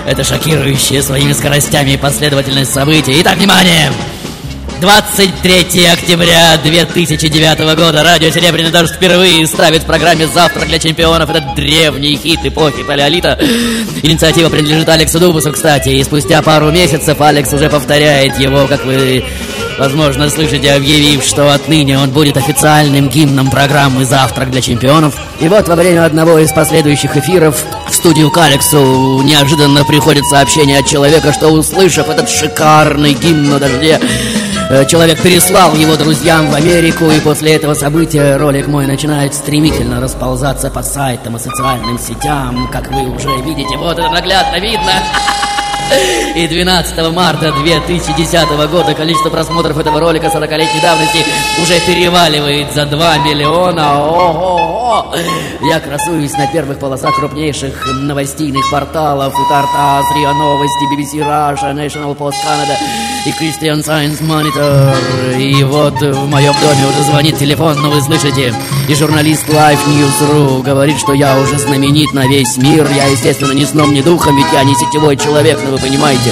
Это 0.06 0.26
шокирующая 0.26 1.02
своими 1.02 1.32
скоростями 1.32 1.96
последовательность 1.96 2.74
событий. 2.74 3.22
Итак, 3.22 3.38
внимание! 3.38 3.90
23 4.80 5.88
октября 5.88 6.56
2009 6.64 7.76
года 7.76 8.04
радио 8.04 8.30
«Серебряный 8.30 8.70
дождь» 8.70 8.94
впервые 8.94 9.48
ставит 9.48 9.84
в 9.84 9.86
программе 9.88 10.28
«Завтрак 10.28 10.68
для 10.68 10.78
чемпионов» 10.78 11.32
этот 11.32 11.56
древний 11.56 12.16
хит 12.16 12.42
эпохи 12.44 12.84
палеолита. 12.84 13.40
Инициатива 14.04 14.50
принадлежит 14.50 14.88
Алексу 14.88 15.20
Дубусу, 15.20 15.52
кстати, 15.52 15.90
и 15.90 16.04
спустя 16.04 16.44
пару 16.44 16.70
месяцев 16.70 17.20
Алекс 17.22 17.52
уже 17.54 17.70
повторяет 17.70 18.40
его, 18.40 18.68
как 18.68 18.86
вы, 18.86 19.26
возможно, 19.80 20.30
слышите, 20.30 20.72
объявив, 20.74 21.24
что 21.24 21.52
отныне 21.52 21.98
он 21.98 22.12
будет 22.12 22.38
официальным 22.38 23.10
гимном 23.10 23.50
программы 23.50 24.06
«Завтрак 24.06 24.52
для 24.52 24.62
чемпионов». 24.62 25.16
И 25.40 25.48
вот 25.48 25.68
во 25.68 25.76
время 25.76 26.06
одного 26.06 26.38
из 26.38 26.52
последующих 26.52 27.18
эфиров 27.18 27.64
в 27.90 27.96
студию 27.96 28.30
к 28.30 28.38
Алексу 28.38 29.22
неожиданно 29.24 29.84
приходит 29.86 30.26
сообщение 30.26 30.80
от 30.80 30.88
человека, 30.88 31.34
что, 31.34 31.50
услышав 31.50 32.10
этот 32.10 32.30
шикарный 32.30 33.14
гимн 33.14 33.50
на 33.50 33.60
дожде, 33.60 34.00
Человек 34.68 35.22
переслал 35.22 35.74
его 35.76 35.96
друзьям 35.96 36.50
в 36.50 36.54
Америку, 36.54 37.06
и 37.06 37.22
после 37.22 37.56
этого 37.56 37.74
события 37.74 38.36
ролик 38.36 38.68
мой 38.68 38.86
начинает 38.86 39.34
стремительно 39.34 40.02
расползаться 40.02 40.70
по 40.70 40.84
сайтам 40.84 41.38
и 41.38 41.40
социальным 41.40 41.98
сетям, 41.98 42.68
как 42.70 42.92
вы 42.92 43.10
уже 43.10 43.30
видите. 43.44 43.78
Вот 43.78 43.98
это 43.98 44.10
наглядно 44.10 44.60
видно. 44.60 44.92
И 46.36 46.46
12 46.46 47.14
марта 47.14 47.54
2010 47.54 48.50
года 48.70 48.94
количество 48.94 49.30
просмотров 49.30 49.78
этого 49.78 50.02
ролика 50.02 50.28
40-летней 50.28 50.82
давности 50.82 51.24
уже 51.62 51.80
переваливает 51.80 52.74
за 52.74 52.86
2 52.86 53.18
миллиона. 53.20 54.04
Ого! 54.04 55.16
Я 55.62 55.80
красуюсь 55.80 56.34
на 56.34 56.46
первых 56.48 56.80
полосах 56.80 57.16
крупнейших 57.16 57.88
новостейных 58.02 58.70
порталов. 58.70 59.34
Это 59.34 59.62
РТАС, 59.62 60.06
РИА 60.14 60.34
Новости, 60.34 60.84
BBC 60.94 61.26
Russia, 61.26 61.74
National 61.74 62.18
Post 62.18 62.36
Canada 62.46 62.76
и 63.28 63.32
Christian 63.32 63.84
Science 63.84 64.22
Monitor. 64.22 65.38
И 65.38 65.64
вот 65.64 66.00
в 66.02 66.28
моем 66.28 66.54
доме 66.54 66.88
уже 66.90 67.04
звонит 67.04 67.38
телефон, 67.38 67.76
но 67.82 67.92
вы 67.92 68.02
слышите. 68.02 68.54
И 68.88 68.96
журналист 68.96 69.48
Life 69.50 69.80
News.ru 69.88 70.64
говорит, 70.64 70.98
что 70.98 71.14
я 71.14 71.38
уже 71.38 71.60
знаменит 71.60 72.14
на 72.14 72.26
весь 72.28 72.58
мир. 72.58 72.88
Я, 72.96 73.06
естественно, 73.08 73.52
ни 73.52 73.66
сном, 73.66 73.94
ни 73.94 74.02
духом, 74.02 74.38
ведь 74.38 74.52
я 74.54 74.64
не 74.64 74.76
сетевой 74.76 75.18
человек, 75.18 75.60
но 75.64 75.72
вы 75.72 75.78
понимаете. 75.78 76.32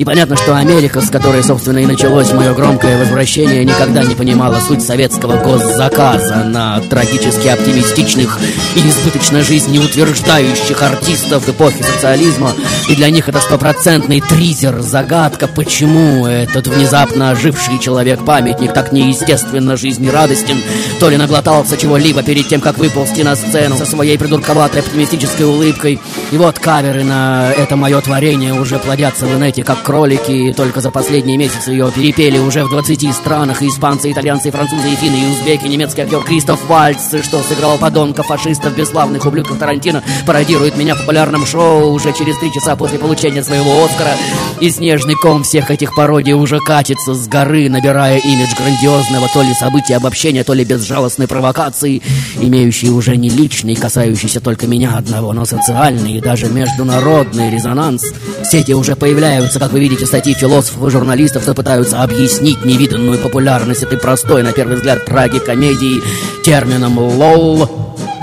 И 0.00 0.04
понятно, 0.06 0.34
что 0.34 0.56
Америка, 0.56 1.02
с 1.02 1.10
которой, 1.10 1.44
собственно, 1.44 1.76
и 1.76 1.84
началось 1.84 2.32
мое 2.32 2.54
громкое 2.54 2.98
возвращение, 2.98 3.66
никогда 3.66 4.02
не 4.02 4.14
понимала 4.14 4.58
суть 4.58 4.80
советского 4.80 5.36
госзаказа 5.36 6.36
на 6.36 6.80
трагически 6.80 7.48
оптимистичных 7.48 8.38
и 8.76 8.78
избыточно 8.80 9.42
жизнеутверждающих 9.42 10.82
артистов 10.82 11.46
эпохи 11.50 11.82
социализма. 11.82 12.52
И 12.88 12.96
для 12.96 13.10
них 13.10 13.28
это 13.28 13.40
стопроцентный 13.40 14.22
тризер, 14.22 14.80
загадка, 14.80 15.46
почему 15.46 16.26
этот 16.26 16.68
внезапно 16.68 17.32
оживший 17.32 17.78
человек-памятник 17.78 18.72
так 18.72 18.92
неестественно 18.92 19.76
жизнерадостен, 19.76 20.56
то 20.98 21.10
ли 21.10 21.18
наглотался 21.18 21.76
чего-либо 21.76 22.22
перед 22.22 22.48
тем, 22.48 22.62
как 22.62 22.78
выползти 22.78 23.20
на 23.20 23.36
сцену 23.36 23.76
со 23.76 23.84
своей 23.84 24.16
придурковатой 24.16 24.80
оптимистической 24.80 25.44
улыбкой. 25.44 26.00
И 26.30 26.38
вот 26.38 26.58
каверы 26.58 27.04
на 27.04 27.52
это 27.52 27.76
мое 27.76 28.00
творение 28.00 28.54
уже 28.54 28.78
плодятся 28.78 29.26
в 29.26 29.38
инете, 29.38 29.62
как 29.62 29.89
кролики. 29.90 30.54
Только 30.56 30.80
за 30.80 30.92
последние 30.92 31.36
месяцы 31.36 31.72
ее 31.72 31.90
перепели 31.90 32.38
уже 32.38 32.64
в 32.64 32.70
20 32.70 33.12
странах. 33.12 33.60
Испанцы, 33.60 34.12
итальянцы, 34.12 34.52
французы, 34.52 34.88
и 34.88 34.94
финны, 34.94 35.16
и 35.16 35.26
узбеки, 35.32 35.66
немецкий 35.66 36.02
актер 36.02 36.22
Кристоф 36.22 36.64
Вальц, 36.68 37.08
что 37.24 37.42
сыграл 37.42 37.76
подонка 37.76 38.22
фашистов, 38.22 38.76
бесславных 38.76 39.26
ублюдков 39.26 39.58
Тарантино, 39.58 40.04
пародирует 40.26 40.76
меня 40.76 40.94
в 40.94 41.00
популярном 41.00 41.44
шоу 41.44 41.90
уже 41.90 42.12
через 42.12 42.38
три 42.38 42.52
часа 42.52 42.76
после 42.76 43.00
получения 43.00 43.42
своего 43.42 43.84
Оскара. 43.84 44.12
И 44.60 44.70
снежный 44.70 45.16
ком 45.16 45.42
всех 45.42 45.72
этих 45.72 45.92
пародий 45.96 46.34
уже 46.34 46.60
катится 46.60 47.12
с 47.12 47.26
горы, 47.26 47.68
набирая 47.68 48.18
имидж 48.18 48.54
грандиозного 48.56 49.26
то 49.34 49.42
ли 49.42 49.52
события 49.54 49.96
обобщения, 49.96 50.44
то 50.44 50.52
ли 50.52 50.64
безжалостной 50.64 51.26
провокации, 51.26 52.00
имеющей 52.40 52.90
уже 52.90 53.16
не 53.16 53.28
личный, 53.28 53.74
касающийся 53.74 54.40
только 54.40 54.68
меня 54.68 54.94
одного, 54.96 55.32
но 55.32 55.44
социальный 55.44 56.18
и 56.18 56.20
даже 56.20 56.46
международный 56.46 57.50
резонанс. 57.50 58.04
Сети 58.44 58.72
уже 58.72 58.94
появляются, 58.94 59.58
как 59.58 59.72
вы 59.72 59.79
видите, 59.80 60.06
статьи 60.06 60.34
философов 60.34 60.86
и 60.86 60.90
журналистов, 60.90 61.42
что 61.42 61.54
пытаются 61.54 62.02
объяснить 62.02 62.64
невиданную 62.64 63.18
популярность 63.18 63.82
этой 63.82 63.98
простой, 63.98 64.42
на 64.42 64.52
первый 64.52 64.76
взгляд, 64.76 65.04
трагикомедии 65.06 66.02
термином 66.44 66.98
«лол», 66.98 67.68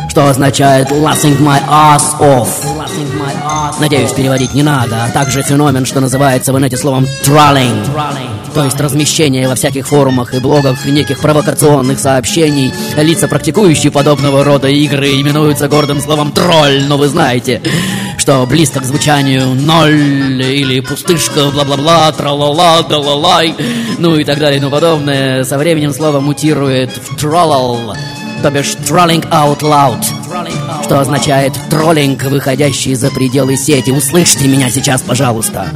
что 0.09 0.29
означает 0.29 0.89
«laughing 0.91 1.39
my 1.39 1.61
ass 1.67 2.19
off». 2.19 2.49
Надеюсь, 3.79 4.11
переводить 4.11 4.53
не 4.53 4.63
надо, 4.63 5.03
а 5.03 5.09
также 5.09 5.41
феномен, 5.41 5.85
что 5.85 5.99
называется 5.99 6.53
в 6.53 6.59
инете 6.59 6.77
словом 6.77 7.05
«trolling», 7.25 7.85
то 8.53 8.63
есть 8.63 8.79
размещение 8.79 9.47
во 9.47 9.55
всяких 9.55 9.87
форумах 9.87 10.33
и 10.33 10.39
блогах 10.39 10.83
неких 10.85 11.19
провокационных 11.19 11.99
сообщений. 11.99 12.73
Лица, 12.95 13.27
практикующие 13.27 13.91
подобного 13.91 14.43
рода 14.43 14.67
игры, 14.67 15.19
именуются 15.21 15.67
гордым 15.67 16.01
словом 16.01 16.31
«тролль», 16.31 16.83
но 16.87 16.97
вы 16.97 17.07
знаете, 17.07 17.61
что 18.27 18.45
близко 18.45 18.81
к 18.81 18.83
звучанию 18.83 19.55
«ноль» 19.55 20.43
или 20.43 20.81
«пустышка», 20.81 21.49
бла-бла-бла, 21.49 22.11
тра-ла-ла, 22.11 22.81
да-ла-лай, 22.81 23.55
ну 23.99 24.17
и 24.17 24.25
так 24.25 24.37
далее 24.37 24.57
и 24.57 24.59
тому 24.59 24.69
подобное, 24.69 25.45
со 25.45 25.57
временем 25.57 25.93
слово 25.93 26.19
мутирует 26.19 26.89
в 26.89 27.15
«троллал», 27.15 27.95
то 28.43 28.51
бишь 28.51 28.75
«trolling 28.85 29.25
out 29.29 29.59
loud», 29.59 30.03
что 30.83 30.99
означает 30.99 31.53
«троллинг, 31.69 32.23
выходящий 32.23 32.95
за 32.95 33.11
пределы 33.11 33.55
сети». 33.55 33.91
Услышьте 33.91 34.45
меня 34.49 34.69
сейчас, 34.71 35.01
пожалуйста. 35.03 35.69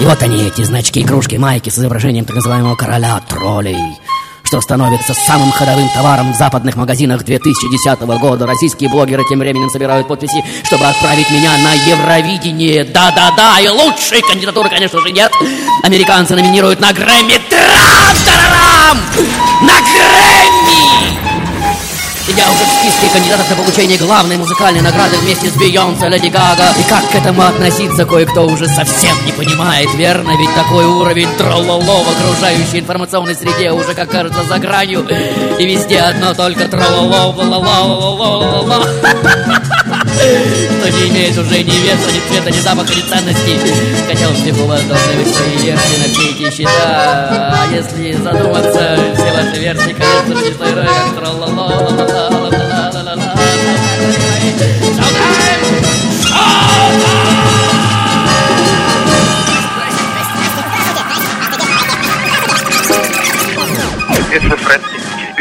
И 0.00 0.04
вот 0.04 0.20
они, 0.24 0.48
эти 0.48 0.64
значки, 0.64 1.02
игрушки, 1.02 1.36
майки 1.36 1.68
с 1.68 1.78
изображением 1.78 2.24
так 2.24 2.34
называемого 2.34 2.74
короля 2.74 3.22
троллей 3.28 3.78
что 4.44 4.60
становится 4.60 5.14
самым 5.14 5.50
ходовым 5.50 5.88
товаром 5.88 6.32
в 6.32 6.36
западных 6.36 6.76
магазинах 6.76 7.24
2010 7.24 8.00
года. 8.20 8.46
Российские 8.46 8.90
блогеры 8.90 9.24
тем 9.28 9.40
временем 9.40 9.70
собирают 9.70 10.06
подписи, 10.06 10.44
чтобы 10.64 10.86
отправить 10.86 11.30
меня 11.30 11.50
на 11.58 11.72
Евровидение. 11.72 12.84
Да-да-да, 12.84 13.58
и 13.60 13.68
лучшей 13.68 14.22
кандидатуры, 14.22 14.68
конечно 14.68 15.00
же, 15.00 15.10
нет. 15.10 15.32
Американцы 15.82 16.34
номинируют 16.34 16.80
на 16.80 16.92
Грэмми. 16.92 17.40
Трам-тарарам! 17.48 18.98
На 19.62 19.74
Грэмми! 19.80 21.33
Я 22.26 22.50
уже 22.50 22.64
в 22.64 22.68
списке 22.80 23.12
кандидатов 23.12 23.50
на 23.50 23.56
получение 23.56 23.98
главной 23.98 24.38
музыкальной 24.38 24.80
награды 24.80 25.16
вместе 25.18 25.50
с 25.50 25.56
Бейонсе, 25.56 26.08
Леди 26.08 26.28
Гага. 26.28 26.72
И 26.78 26.82
как 26.88 27.06
к 27.10 27.14
этому 27.14 27.42
относиться, 27.42 28.06
кое-кто 28.06 28.46
уже 28.46 28.66
совсем 28.66 29.14
не 29.26 29.32
понимает, 29.32 29.92
верно? 29.94 30.30
Ведь 30.38 30.54
такой 30.54 30.86
уровень 30.86 31.28
троллоло 31.36 32.02
в 32.02 32.08
окружающей 32.08 32.80
информационной 32.80 33.34
среде 33.34 33.72
уже, 33.72 33.92
как 33.92 34.10
кажется, 34.10 34.42
за 34.44 34.58
гранью. 34.58 35.06
И 35.58 35.66
везде 35.66 35.98
одно 35.98 36.32
только 36.32 36.66
троллоло, 36.66 37.44
ла 37.44 38.82
Что 40.14 40.90
не 40.92 41.08
имеет 41.10 41.36
уже 41.36 41.62
ни 41.62 41.76
веса, 41.82 42.10
ни 42.10 42.20
цвета, 42.28 42.50
ни 42.50 42.60
запаха, 42.60 42.94
ни 42.94 43.02
ценностей. 43.02 43.58
Хотя 44.08 44.30
у 44.30 44.34
всех 44.34 44.56
у 44.58 44.66
вас 44.66 44.80
должны 44.84 45.12
быть 45.14 45.34
свои 45.34 45.56
версии 45.58 45.98
на 45.98 46.08
все 46.08 46.30
эти 46.30 46.56
счета. 46.56 47.52
А 47.52 47.66
если 47.70 48.12
задуматься, 48.12 48.98
все 49.14 49.32
ваши 49.32 49.60
версии, 49.60 49.92
конечно 49.92 50.42
не 50.42 50.70
иное, 50.72 50.86
как 50.86 51.16
троллоло, 51.16 51.53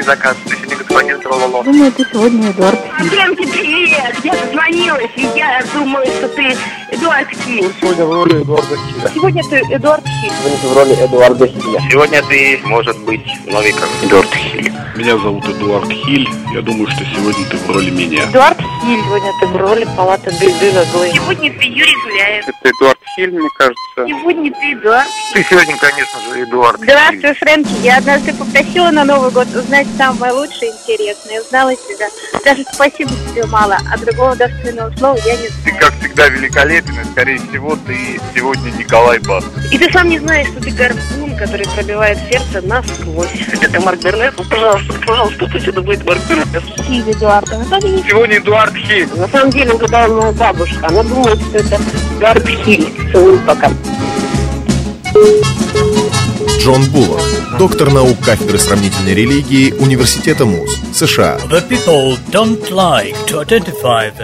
заказ. 0.04 0.36
Сегодня 0.46 0.76
господин 0.78 1.20
Трололо. 1.22 1.63
Думаю, 1.63 1.92
ты 1.92 2.06
сегодня 2.12 2.52
Эдуард 2.52 2.80
Хиль. 2.98 3.10
Фрэнки, 3.10 3.46
привет! 3.46 4.16
Я 4.24 4.34
дозвонилась, 4.34 5.12
и 5.16 5.22
я 5.36 5.63
думаю, 5.74 6.06
что 6.06 6.28
ты 6.30 6.56
Эдуард 6.92 7.30
Хиль. 7.30 7.74
Сегодня 7.82 8.06
в 8.06 8.13
роли 8.13 8.42
Эдуарда 8.42 8.76
Хиля. 8.76 9.12
Сегодня 9.13 9.44
ты 9.50 9.56
Эдуард 9.70 10.06
Хиль. 10.06 10.32
Сегодня 10.32 10.58
ты 10.62 10.68
в 10.68 10.78
роли 10.78 10.94
Эдуарда 10.94 11.48
Хиля. 11.48 11.82
Сегодня 11.89 12.22
ты, 12.24 12.60
может 12.66 13.00
быть, 13.04 13.26
Новиков 13.46 13.89
Эдуард 14.04 14.34
Хиль. 14.34 14.74
Меня 14.96 15.18
зовут 15.18 15.46
Эдуард 15.48 15.92
Хиль. 15.92 16.30
Я 16.54 16.62
думаю, 16.62 16.88
что 16.88 17.04
сегодня 17.06 17.46
ты 17.46 17.58
в 17.58 17.70
роли 17.72 17.89
меня. 17.89 18.24
Эдуард 18.26 18.60
Хиль. 18.60 18.73
Сегодня 18.84 19.32
ты 19.39 19.48
в 19.48 19.56
роли 19.56 19.88
палаты 19.96 20.30
Бельды 20.41 20.72
Гаглы. 20.72 21.12
Сегодня 21.13 21.58
ты 21.58 21.65
Юрий 21.67 21.96
Гуляев. 22.04 22.46
Это 22.50 22.69
Эдуард 22.69 23.00
Хиль, 23.15 23.32
мне 23.32 23.50
кажется. 23.58 23.80
Сегодня 23.96 24.52
ты 24.52 24.74
Эдуард. 24.74 25.08
Ты 25.34 25.46
сегодня, 25.50 25.78
конечно 25.78 26.19
же, 26.19 26.43
Эдуард 26.43 26.80
Здравствуй, 26.82 27.34
Фрэнки. 27.36 27.72
Я 27.82 27.98
однажды 28.00 28.34
попросила 28.34 28.91
на 28.91 29.06
Новый 29.06 29.32
год 29.32 29.48
узнать 29.56 29.88
самое 29.98 30.34
лучшее 30.34 30.72
и 30.72 30.74
интересное. 30.74 31.39
Узнала 31.41 31.74
тебя. 31.76 32.08
Даже 32.43 32.65
спасибо 32.74 33.12
тебе 33.30 33.46
мало, 33.46 33.78
а 33.89 33.98
другого 33.98 34.36
достойного 34.36 34.93
слова 34.98 35.17
я 35.26 35.38
не 35.38 35.48
Ты, 35.48 35.54
знаю. 35.63 35.80
как 35.80 35.93
всегда, 36.00 36.28
великолепен, 36.28 37.00
и, 37.00 37.06
скорее 37.06 37.38
всего, 37.38 37.78
ты 37.88 38.19
сегодня 38.36 38.69
Николай 38.72 39.19
Бас. 39.19 39.46
И 39.72 39.78
ты 39.78 39.89
сам 39.93 40.10
не 40.10 40.19
знаешь, 40.19 40.48
что 40.50 40.62
ты 40.62 40.72
горбун, 40.72 41.38
который 41.38 41.65
пробивает 41.74 42.17
сердце 42.30 42.62
насквозь. 42.67 43.30
Это 43.62 43.80
Марк 43.80 44.02
Бернет. 44.02 44.34
Ну, 44.38 44.43
пожалуйста, 44.43 44.93
пожалуйста, 45.08 45.48
пусть 45.50 45.67
это 45.69 45.82
будет 45.82 46.06
Марк 46.06 46.19
Бернет. 46.28 46.48
Хиль, 46.86 47.10
Эдуард 47.10 47.50
Анатольевич. 47.50 48.06
Сегодня 48.10 48.38
Эдуард 48.39 48.73
Хиль. 48.76 49.08
На 49.16 49.28
самом 49.28 49.50
деле, 49.52 49.78
когда 49.78 50.08
моя 50.08 50.32
бабушка, 50.32 50.88
она 50.88 51.04
думает, 51.04 51.40
что 51.42 51.58
это 51.58 51.80
Хиль. 52.64 53.12
Целую 53.12 53.40
пока. 53.40 53.72
Джон 56.63 56.86
Буллок, 56.91 57.19
доктор 57.60 57.91
наук 57.91 58.17
кафедры 58.21 58.58
сравнительной 58.58 59.13
религии 59.13 59.73
Университета 59.80 60.45
МУЗ, 60.45 60.80
США. 60.93 61.38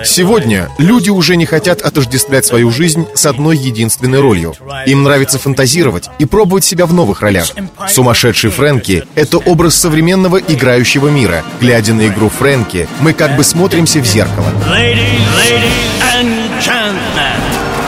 Сегодня 0.05 0.69
люди 0.77 1.09
уже 1.09 1.35
не 1.35 1.45
хотят 1.45 1.81
отождествлять 1.81 2.45
свою 2.45 2.71
жизнь 2.71 3.05
с 3.13 3.25
одной 3.25 3.57
единственной 3.57 4.21
ролью. 4.21 4.55
Им 4.85 5.03
нравится 5.03 5.37
фантазировать 5.37 6.09
и 6.17 6.23
пробовать 6.23 6.63
себя 6.63 6.85
в 6.85 6.93
новых 6.93 7.19
ролях. 7.19 7.49
Сумасшедший 7.89 8.51
Фрэнки— 8.51 9.03
это 9.15 9.37
образ 9.39 9.75
современного 9.75 10.37
играющего 10.37 11.09
мира. 11.09 11.43
Глядя 11.59 11.93
на 11.93 12.07
игру 12.07 12.29
Фрэнки, 12.29 12.87
мы 13.01 13.11
как 13.11 13.35
бы 13.35 13.43
смотримся 13.43 13.99
в 13.99 14.05
зеркало. 14.05 14.47
Ladies, 14.65 15.19
ladies 15.35 15.91
and 16.15 16.31
gentlemen, 16.61 17.35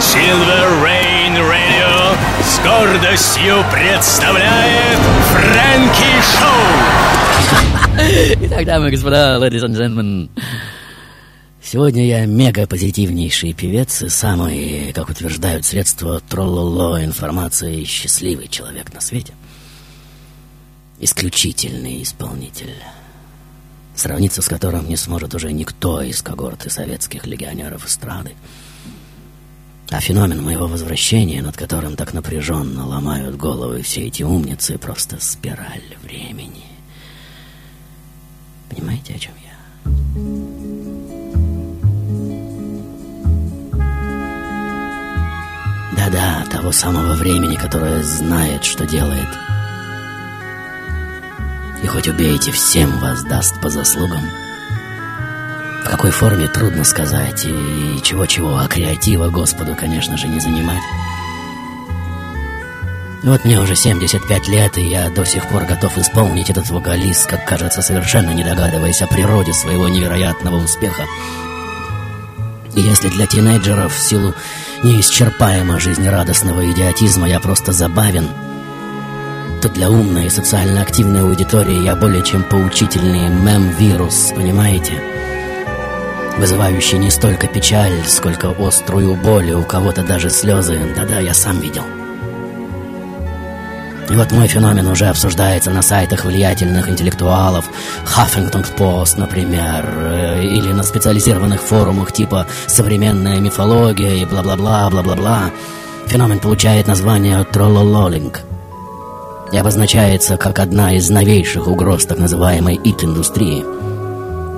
Silver 0.02 0.62
с 0.84 1.01
гордостью 2.64 3.64
представляет 3.72 5.00
Фрэнки 5.32 6.22
Шоу! 6.38 6.62
Итак, 8.46 8.66
дамы 8.66 8.90
и 8.90 8.92
господа, 8.92 9.38
ladies 9.40 9.64
and 9.64 9.76
gentlemen, 9.76 10.30
сегодня 11.62 12.06
я 12.06 12.26
мега-позитивнейший 12.26 13.54
певец 13.54 14.04
и 14.04 14.10
самый, 14.10 14.94
как 14.94 15.10
утверждают 15.10 15.66
средства 15.66 16.20
троллоло 16.20 17.04
информации, 17.04 17.84
счастливый 17.84 18.48
человек 18.48 18.94
на 18.94 19.02
свете. 19.02 19.34
Исключительный 21.00 22.04
исполнитель, 22.04 22.76
сравниться 23.96 24.42
с 24.42 24.48
которым 24.48 24.88
не 24.88 24.98
сможет 24.98 25.34
уже 25.34 25.52
никто 25.52 26.02
из 26.02 26.22
когорты 26.22 26.70
советских 26.70 27.26
легионеров 27.26 27.86
эстрады. 27.88 28.34
А 29.92 30.00
феномен 30.00 30.42
моего 30.42 30.68
возвращения, 30.68 31.42
над 31.42 31.58
которым 31.58 31.98
так 31.98 32.14
напряженно 32.14 32.88
ломают 32.88 33.36
головы 33.36 33.82
все 33.82 34.08
эти 34.08 34.24
умницы, 34.24 34.78
просто 34.78 35.18
спираль 35.20 35.84
времени. 36.02 36.64
Понимаете, 38.70 39.16
о 39.16 39.20
чем 39.20 39.34
я? 39.44 39.52
Да-да, 45.98 46.46
того 46.50 46.72
самого 46.72 47.16
времени, 47.16 47.58
которое 47.58 48.02
знает, 48.02 48.64
что 48.64 48.86
делает. 48.86 49.28
И 51.84 51.88
хоть 51.88 52.08
убейте, 52.08 52.54
всем 52.54 52.98
вас 53.00 53.24
даст 53.26 53.60
по 53.60 53.70
заслугам. 53.70 54.24
В 55.84 55.90
какой 55.90 56.12
форме, 56.12 56.48
трудно 56.48 56.84
сказать. 56.84 57.46
И 57.46 58.00
чего-чего, 58.04 58.58
а 58.58 58.68
креатива 58.68 59.30
Господу, 59.30 59.76
конечно 59.76 60.18
же, 60.18 60.28
не 60.28 60.40
занимать. 60.40 60.84
Вот 63.24 63.46
мне 63.46 63.60
уже 63.60 63.76
75 63.76 64.48
лет, 64.48 64.78
и 64.78 64.82
я 64.82 65.10
до 65.10 65.26
сих 65.26 65.48
пор 65.48 65.66
готов 65.66 65.96
исполнить 65.98 66.50
этот 66.50 66.70
вокалист, 66.72 67.28
как 67.28 67.46
кажется, 67.46 67.84
совершенно 67.84 68.32
не 68.32 68.44
догадываясь 68.44 69.02
о 69.04 69.08
природе 69.08 69.54
своего 69.54 69.88
невероятного 69.88 70.56
успеха. 70.56 71.04
И 72.76 72.82
если 72.82 73.10
для 73.10 73.28
тинейджеров 73.28 73.94
в 73.94 74.00
силу 74.00 74.34
неисчерпаемо 74.82 75.80
жизнерадостного 75.80 76.72
идиотизма 76.72 77.28
я 77.28 77.40
просто 77.40 77.74
забавен, 77.74 78.28
то 79.62 79.70
для 79.70 79.92
умной 79.92 80.26
и 80.26 80.30
социально 80.32 80.82
активной 80.82 81.22
аудитории 81.22 81.84
я 81.84 81.96
более 81.96 82.24
чем 82.24 82.42
поучительный 82.42 83.30
мем-вирус, 83.30 84.34
понимаете? 84.36 85.00
Вызывающий 86.42 86.98
не 86.98 87.12
столько 87.12 87.46
печаль, 87.46 88.04
сколько 88.08 88.50
острую 88.58 89.16
боль, 89.16 89.52
и 89.52 89.54
у 89.54 89.62
кого-то 89.62 90.02
даже 90.02 90.32
слезы. 90.32 90.80
Да-да, 90.96 91.20
я 91.20 91.36
сам 91.36 91.60
видел. 91.60 91.84
И 94.10 94.16
вот 94.16 94.32
мой 94.32 94.48
феномен 94.48 94.88
уже 94.88 95.06
обсуждается 95.06 95.70
на 95.70 95.84
сайтах 95.84 96.26
влиятельных 96.26 96.90
интеллектуалов, 96.90 97.66
Huffington 98.06 98.66
Post, 98.76 99.20
например, 99.20 99.86
э, 99.86 100.44
или 100.44 100.72
на 100.72 100.82
специализированных 100.82 101.62
форумах 101.62 102.12
типа 102.12 102.48
«Современная 102.66 103.40
мифология» 103.40 104.16
и 104.16 104.26
бла-бла-бла, 104.26 104.90
бла-бла-бла. 104.90 105.52
Феномен 106.08 106.40
получает 106.40 106.88
название 106.88 107.44
«троллололинг» 107.44 108.42
и 109.52 109.58
обозначается 109.58 110.38
как 110.38 110.58
одна 110.58 110.94
из 110.96 111.08
новейших 111.08 111.68
угроз 111.68 112.08
так 112.08 112.18
называемой 112.18 112.82
ит-индустрии– 112.84 113.64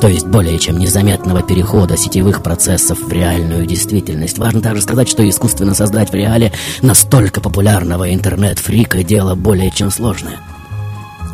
то 0.02 0.08
есть 0.08 0.28
более 0.28 0.60
чем 0.60 0.78
незаметного 0.78 1.42
перехода 1.42 1.98
сетевых 1.98 2.44
процессов 2.44 3.00
в 3.00 3.12
реальную 3.12 3.66
действительность. 3.66 4.38
Важно 4.38 4.62
также 4.62 4.82
сказать, 4.82 5.10
что 5.10 5.28
искусственно 5.28 5.74
создать 5.74 6.12
в 6.12 6.16
реале 6.16 6.52
настолько 6.82 7.42
популярного 7.42 8.14
интернет-фрика 8.14 9.04
дело 9.04 9.36
более 9.36 9.72
чем 9.72 9.92
сложное. 9.92 10.40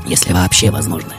Если 0.08 0.34
вообще 0.34 0.72
возможно. 0.72 1.13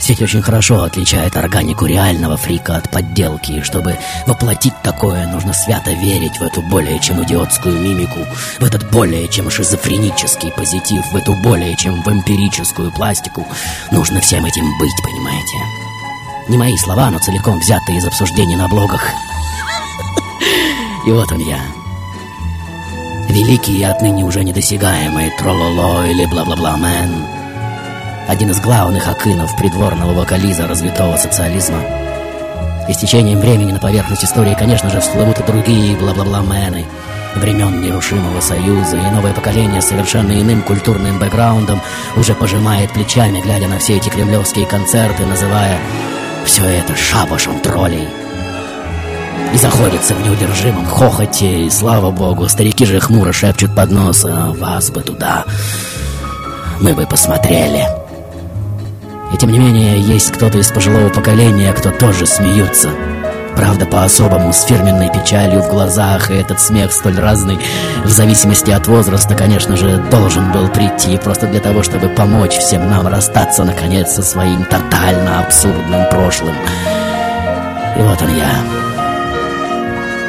Сеть 0.00 0.22
очень 0.22 0.40
хорошо 0.40 0.82
отличает 0.82 1.36
органику 1.36 1.84
реального 1.84 2.38
фрика 2.38 2.76
от 2.76 2.90
подделки, 2.90 3.52
и 3.52 3.62
чтобы 3.62 3.98
воплотить 4.26 4.72
такое, 4.82 5.26
нужно 5.26 5.52
свято 5.52 5.92
верить 5.92 6.38
в 6.38 6.42
эту 6.42 6.62
более 6.62 6.98
чем 7.00 7.22
идиотскую 7.22 7.78
мимику, 7.78 8.20
в 8.58 8.64
этот 8.64 8.90
более 8.90 9.28
чем 9.28 9.50
шизофренический 9.50 10.50
позитив, 10.52 11.04
в 11.12 11.16
эту 11.16 11.34
более 11.42 11.76
чем 11.76 12.02
вампирическую 12.02 12.90
пластику. 12.92 13.46
Нужно 13.92 14.20
всем 14.20 14.44
этим 14.46 14.64
быть, 14.78 15.02
понимаете? 15.04 15.89
Не 16.50 16.58
мои 16.58 16.76
слова, 16.76 17.12
но 17.12 17.20
целиком 17.20 17.60
взятые 17.60 17.98
из 17.98 18.04
обсуждений 18.04 18.56
на 18.56 18.66
блогах. 18.66 19.04
И 21.06 21.12
вот 21.12 21.30
он 21.30 21.38
я. 21.38 21.60
Великий 23.28 23.78
и 23.78 23.84
отныне 23.84 24.24
уже 24.24 24.42
недосягаемый 24.42 25.30
Трололо 25.38 26.04
или 26.08 26.26
Бла-Бла-Бла-Мэн. 26.26 27.24
Один 28.26 28.50
из 28.50 28.60
главных 28.60 29.06
акынов 29.06 29.56
придворного 29.56 30.12
вокализа 30.12 30.66
развитого 30.66 31.16
социализма. 31.18 31.84
И 32.88 32.94
с 32.94 32.98
течением 32.98 33.38
времени 33.38 33.70
на 33.70 33.78
поверхность 33.78 34.24
истории, 34.24 34.56
конечно 34.58 34.90
же, 34.90 34.98
всплывут 34.98 35.38
и 35.38 35.44
другие 35.44 35.96
Бла-Бла-Бла-Мэны 35.98 36.84
времен 37.36 37.80
нерушимого 37.80 38.40
союза, 38.40 38.96
и 38.96 39.10
новое 39.10 39.32
поколение 39.32 39.80
с 39.80 39.86
совершенно 39.86 40.32
иным 40.32 40.62
культурным 40.62 41.20
бэкграундом 41.20 41.80
уже 42.16 42.34
пожимает 42.34 42.90
плечами, 42.90 43.40
глядя 43.40 43.68
на 43.68 43.78
все 43.78 43.98
эти 43.98 44.08
кремлевские 44.08 44.66
концерты, 44.66 45.24
называя 45.26 45.78
все 46.44 46.64
это 46.64 46.96
шабашем 46.96 47.60
троллей. 47.60 48.08
И 49.52 49.56
заходится 49.56 50.14
в 50.14 50.22
неудержимом 50.24 50.86
хохоте, 50.86 51.66
и, 51.66 51.70
слава 51.70 52.10
богу, 52.10 52.48
старики 52.48 52.86
же 52.86 53.00
хмуро 53.00 53.32
шепчут 53.32 53.74
под 53.74 53.90
нос, 53.90 54.24
а 54.24 54.52
вас 54.52 54.90
бы 54.90 55.00
туда, 55.00 55.44
мы 56.80 56.94
бы 56.94 57.06
посмотрели. 57.06 57.84
И 59.32 59.36
тем 59.36 59.50
не 59.52 59.58
менее, 59.58 60.00
есть 60.00 60.32
кто-то 60.32 60.58
из 60.58 60.70
пожилого 60.70 61.08
поколения, 61.08 61.72
кто 61.72 61.90
тоже 61.90 62.26
смеются. 62.26 62.90
Правда, 63.60 63.84
по-особому, 63.84 64.54
с 64.54 64.62
фирменной 64.62 65.12
печалью 65.12 65.60
в 65.60 65.68
глазах, 65.68 66.30
и 66.30 66.34
этот 66.34 66.62
смех 66.62 66.94
столь 66.94 67.18
разный, 67.18 67.58
в 68.02 68.08
зависимости 68.08 68.70
от 68.70 68.86
возраста, 68.86 69.34
конечно 69.34 69.76
же, 69.76 69.98
должен 70.10 70.50
был 70.50 70.68
прийти 70.68 71.18
просто 71.18 71.46
для 71.46 71.60
того, 71.60 71.82
чтобы 71.82 72.08
помочь 72.08 72.56
всем 72.56 72.88
нам 72.88 73.06
расстаться, 73.06 73.64
наконец, 73.64 74.12
со 74.14 74.22
своим 74.22 74.64
тотально 74.64 75.40
абсурдным 75.40 76.08
прошлым. 76.08 76.54
И 77.98 78.00
вот 78.00 78.22
он 78.22 78.34
я. 78.34 78.48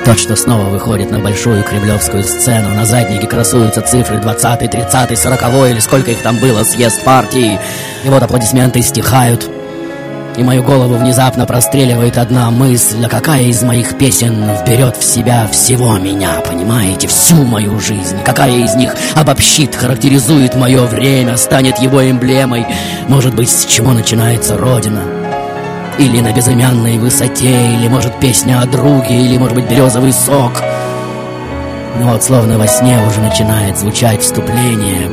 Тот, 0.03 0.19
что 0.19 0.35
снова 0.35 0.65
выходит 0.65 1.09
на 1.09 1.19
большую 1.19 1.63
кремлевскую 1.63 2.25
сцену, 2.25 2.75
на 2.75 2.85
заднике 2.85 3.27
красуются 3.27 3.81
цифры 3.81 4.17
20, 4.17 4.69
30, 4.69 5.17
40 5.17 5.41
или 5.69 5.79
сколько 5.79 6.11
их 6.11 6.21
там 6.21 6.35
было, 6.35 6.63
съезд 6.63 7.01
партии. 7.05 7.57
И 8.03 8.09
вот 8.09 8.21
аплодисменты 8.23 8.81
стихают, 8.81 9.49
и 10.37 10.43
мою 10.43 10.63
голову 10.63 10.95
внезапно 10.95 11.45
простреливает 11.45 12.17
одна 12.17 12.49
мысль, 12.51 13.03
а 13.05 13.09
какая 13.09 13.43
из 13.43 13.61
моих 13.63 13.97
песен 13.97 14.49
вберет 14.55 14.97
в 14.97 15.03
себя 15.03 15.47
всего 15.51 15.97
меня, 15.97 16.41
понимаете, 16.47 17.07
всю 17.07 17.43
мою 17.43 17.79
жизнь, 17.79 18.17
какая 18.23 18.51
из 18.51 18.75
них 18.75 18.95
обобщит, 19.15 19.75
характеризует 19.75 20.55
мое 20.55 20.85
время, 20.85 21.37
станет 21.37 21.79
его 21.79 22.09
эмблемой, 22.09 22.65
может 23.07 23.35
быть, 23.35 23.49
с 23.49 23.65
чего 23.65 23.91
начинается 23.91 24.57
Родина, 24.57 25.01
или 25.97 26.21
на 26.21 26.31
безымянной 26.31 26.97
высоте, 26.97 27.75
или, 27.75 27.87
может, 27.87 28.19
песня 28.19 28.61
о 28.61 28.65
друге, 28.65 29.19
или, 29.19 29.37
может 29.37 29.55
быть, 29.55 29.69
березовый 29.69 30.13
сок. 30.13 30.63
Но 31.99 32.11
вот 32.13 32.23
словно 32.23 32.57
во 32.57 32.67
сне 32.67 32.99
уже 33.05 33.19
начинает 33.19 33.77
звучать 33.77 34.21
вступление, 34.21 35.09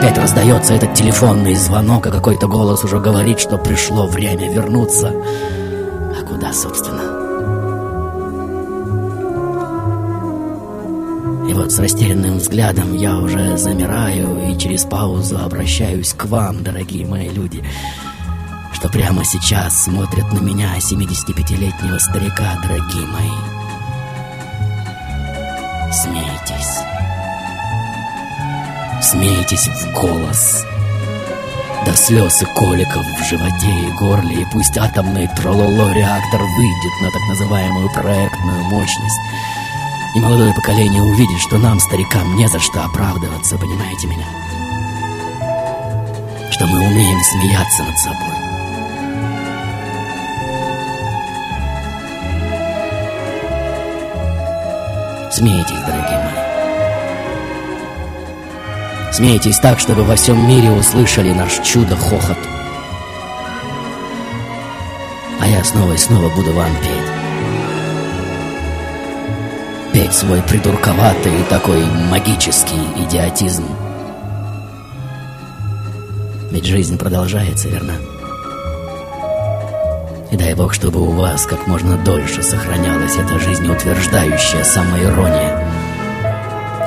опять 0.00 0.16
раздается 0.16 0.72
этот 0.72 0.94
телефонный 0.94 1.54
звонок, 1.54 2.06
а 2.06 2.10
какой-то 2.10 2.48
голос 2.48 2.82
уже 2.84 2.98
говорит, 2.98 3.38
что 3.38 3.58
пришло 3.58 4.06
время 4.06 4.50
вернуться. 4.50 5.12
А 5.12 6.22
куда, 6.26 6.54
собственно? 6.54 7.02
И 11.46 11.52
вот 11.52 11.70
с 11.70 11.78
растерянным 11.78 12.38
взглядом 12.38 12.96
я 12.96 13.18
уже 13.18 13.58
замираю 13.58 14.50
и 14.50 14.56
через 14.56 14.84
паузу 14.84 15.38
обращаюсь 15.38 16.14
к 16.14 16.24
вам, 16.24 16.62
дорогие 16.62 17.04
мои 17.04 17.28
люди, 17.28 17.62
что 18.72 18.88
прямо 18.88 19.22
сейчас 19.22 19.84
смотрят 19.84 20.32
на 20.32 20.38
меня 20.38 20.78
75-летнего 20.78 21.98
старика, 21.98 22.58
дорогие 22.62 23.06
мои. 23.06 23.28
Смейтесь. 25.92 26.89
Смейтесь 29.02 29.66
в 29.66 29.92
голос 29.94 30.62
До 31.86 31.94
слез 31.94 32.42
и 32.42 32.44
коликов 32.44 33.02
в 33.02 33.24
животе 33.24 33.70
и 33.70 33.90
горле 33.92 34.42
И 34.42 34.46
пусть 34.52 34.76
атомный 34.76 35.26
трололо 35.36 35.90
реактор 35.94 36.42
выйдет 36.42 37.02
На 37.02 37.10
так 37.10 37.22
называемую 37.30 37.90
проектную 37.94 38.62
мощность 38.64 39.20
И 40.14 40.20
молодое 40.20 40.52
поколение 40.52 41.02
увидит, 41.02 41.38
что 41.40 41.56
нам, 41.56 41.80
старикам, 41.80 42.36
не 42.36 42.46
за 42.46 42.60
что 42.60 42.84
оправдываться 42.84 43.56
Понимаете 43.56 44.06
меня? 44.06 44.26
Что 46.50 46.66
мы 46.66 46.80
умеем 46.80 47.20
смеяться 47.22 47.82
над 47.84 47.98
собой 47.98 48.40
Смейтесь, 55.32 55.86
дорогие 55.86 56.18
мои. 56.18 56.29
Смейтесь 59.12 59.58
так, 59.58 59.80
чтобы 59.80 60.04
во 60.04 60.14
всем 60.14 60.46
мире 60.48 60.70
услышали 60.70 61.32
наш 61.32 61.58
чудо-хохот. 61.66 62.38
А 65.40 65.46
я 65.46 65.64
снова 65.64 65.92
и 65.92 65.96
снова 65.96 66.28
буду 66.30 66.52
вам 66.52 66.70
петь. 66.80 67.20
Петь 69.92 70.14
свой 70.14 70.40
придурковатый 70.42 71.42
такой 71.48 71.84
магический 72.10 72.80
идиотизм. 72.96 73.64
Ведь 76.52 76.66
жизнь 76.66 76.96
продолжается, 76.96 77.68
верно? 77.68 77.94
И 80.30 80.36
дай 80.36 80.54
Бог, 80.54 80.72
чтобы 80.72 81.00
у 81.00 81.10
вас 81.10 81.46
как 81.46 81.66
можно 81.66 81.96
дольше 81.96 82.42
сохранялась 82.42 83.16
эта 83.16 83.40
жизнеутверждающая 83.40 84.62
самоирония. 84.62 85.59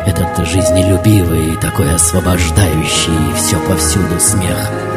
Этот 0.06 0.46
жизнелюбивый 0.46 1.54
и 1.54 1.56
такой 1.62 1.94
освобождающий 1.94 3.34
все 3.38 3.58
повсюду 3.68 4.20
смех. 4.20 4.93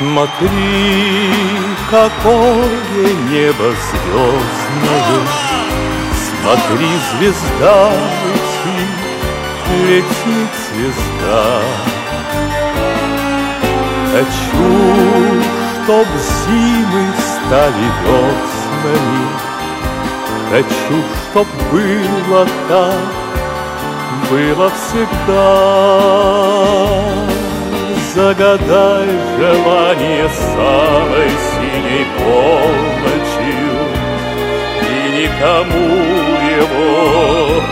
Смотри, 0.00 0.48
какое 1.90 3.12
небо 3.28 3.68
звездное. 3.90 5.20
Смотри, 6.40 6.88
звезда 7.12 7.92
летит, 8.24 8.98
летит 9.86 10.52
звезда. 10.72 11.44
Хочу, 14.10 14.72
чтоб 15.84 16.06
зимы 16.46 17.04
стали 17.20 17.86
веснами. 18.02 19.24
Хочу, 20.48 20.96
чтоб 21.30 21.46
было 21.70 22.42
так, 22.70 23.04
было 24.30 24.66
всегда 24.70 26.00
Загадай 28.14 29.06
желание 29.38 30.28
самой 30.28 31.30
синей 31.30 32.04
полночью. 32.18 33.70
И 34.82 35.22
никому 35.22 35.90
его 36.58 37.62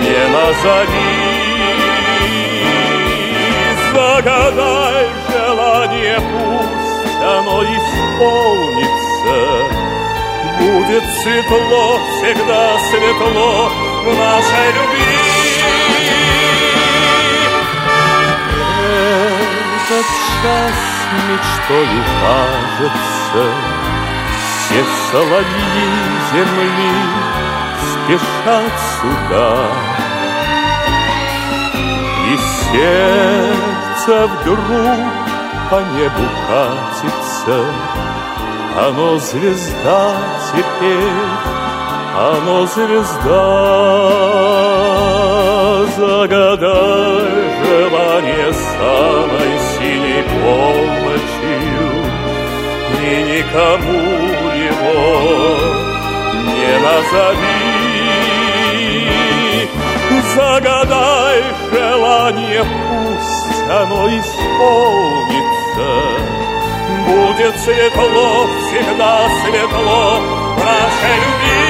не 0.00 0.22
назови. 0.32 1.24
Загадай 3.92 5.06
желание, 5.32 6.18
пусть 6.20 7.22
оно 7.22 7.56
исполнится. 7.64 9.38
Будет 10.60 11.04
светло, 11.20 11.98
всегда 12.18 12.78
светло 12.78 13.70
в 14.04 14.06
нашей 14.06 14.68
любви 14.72 15.43
Этот 19.84 20.06
час 20.42 20.76
мечтою 21.28 22.02
кажется 22.22 23.44
Все 24.56 24.82
соловьи 25.12 25.88
земли 26.32 26.96
спешат 27.92 28.74
сюда. 28.98 29.50
И 32.28 32.34
сердце 32.72 34.12
вдруг 34.26 34.64
по 35.70 35.78
небу 35.92 36.26
катится. 36.48 37.58
Оно 38.88 39.18
звезда 39.18 40.02
теперь, 40.50 41.32
оно 42.16 42.66
звезда 42.66 43.34
Загадай 45.96 46.73
Никому 53.54 54.02
его 54.50 54.98
не 56.42 56.74
назови. 56.82 57.54
Загадай 60.34 61.38
желание, 61.70 62.64
пусть 62.64 63.70
оно 63.70 64.08
исполнится. 64.08 65.88
Будет 67.06 67.54
светло, 67.60 68.48
всегда 68.66 69.14
светло 69.44 70.02
в 70.56 70.60
любви 71.06 71.63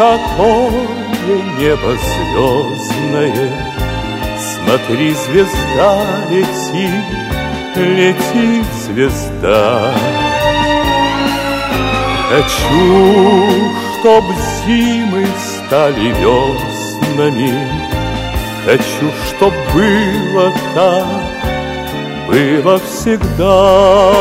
какое 0.00 1.42
небо 1.58 1.92
звездное. 1.92 3.50
Смотри, 4.38 5.12
звезда 5.12 6.06
летит, 6.30 7.04
летит 7.76 8.64
звезда. 8.86 9.92
Хочу, 12.30 13.44
чтоб 13.98 14.24
зимы 14.64 15.26
стали 15.36 16.14
веснами. 16.18 17.52
Хочу, 18.64 19.12
чтоб 19.28 19.52
было 19.74 20.50
так, 20.74 21.06
было 22.26 22.78
всегда, 22.78 24.12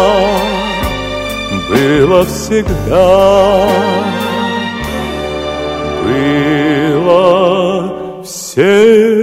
было 1.70 2.26
всегда, 2.26 3.70
было 6.10 8.24
всегда. 8.24 9.20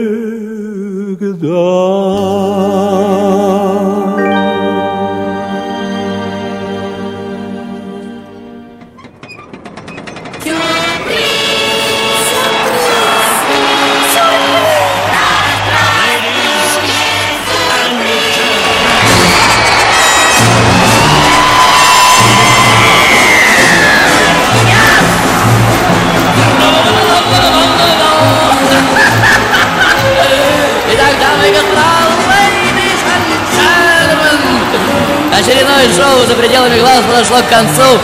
Очередное 35.77 35.93
шоу 35.93 36.27
за 36.27 36.35
пределами 36.35 36.81
глаз 36.81 37.05
подошло 37.05 37.43
к 37.43 37.49
концу. 37.49 37.99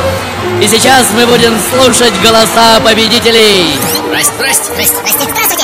И 0.61 0.67
сейчас 0.67 1.07
мы 1.15 1.27
будем 1.27 1.59
слушать 1.71 2.13
голоса 2.23 2.81
победителей. 2.85 3.79
Здрасте, 4.09 4.33
здрасте, 4.37 4.65
здрасте, 4.73 4.97
здрасте. 4.99 5.63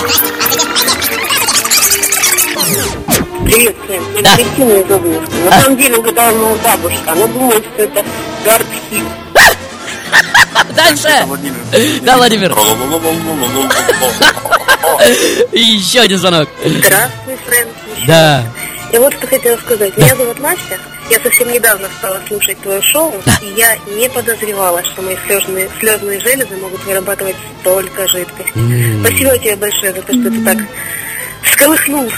Привет, 3.45 3.77
Сэм. 3.87 4.03
Это 4.17 4.37
Кристина 4.37 4.73
из 4.73 4.91
Обнинска. 4.91 5.37
На 5.45 5.63
самом 5.63 5.77
деле 5.77 5.97
угадала 5.97 6.33
моя 6.37 6.55
бабушка. 6.57 7.13
Она 7.13 7.27
думает, 7.27 7.65
что 7.75 7.83
это 7.83 8.05
Дарт 8.45 8.67
Хит. 8.91 9.05
Дальше. 10.75 11.09
Да, 12.03 12.17
Владимир. 12.17 12.55
И 15.53 15.59
еще 15.61 16.01
один 16.01 16.19
звонок. 16.19 16.49
Здравствуй, 16.65 17.37
Фрэнки. 17.47 18.07
Да. 18.07 18.45
Я 18.93 19.01
вот 19.01 19.15
что 19.15 19.27
хотела 19.27 19.57
сказать. 19.59 19.97
Меня 19.97 20.17
зовут 20.17 20.39
Настя. 20.41 20.79
Я 21.11 21.19
совсем 21.21 21.51
недавно 21.51 21.89
стала 21.99 22.21
слушать 22.29 22.59
твое 22.61 22.83
шоу, 22.83 23.15
и 23.41 23.47
я 23.57 23.77
не 23.97 24.11
подозревала, 24.11 24.85
что 24.85 25.01
мои 25.01 25.17
слезные, 25.27 25.71
слезные 25.81 26.21
железы 26.21 26.57
могут 26.57 26.85
вырабатывать 26.85 27.37
столько 27.61 28.07
жидкости. 28.09 28.53
М. 28.57 29.05
Спасибо 29.05 29.39
тебе 29.39 29.57
большое 29.57 29.93
за 29.95 30.03
то, 30.03 30.13
что 30.13 30.31
ты 30.31 30.45
так 30.45 30.59
всколыхнул 31.43 32.11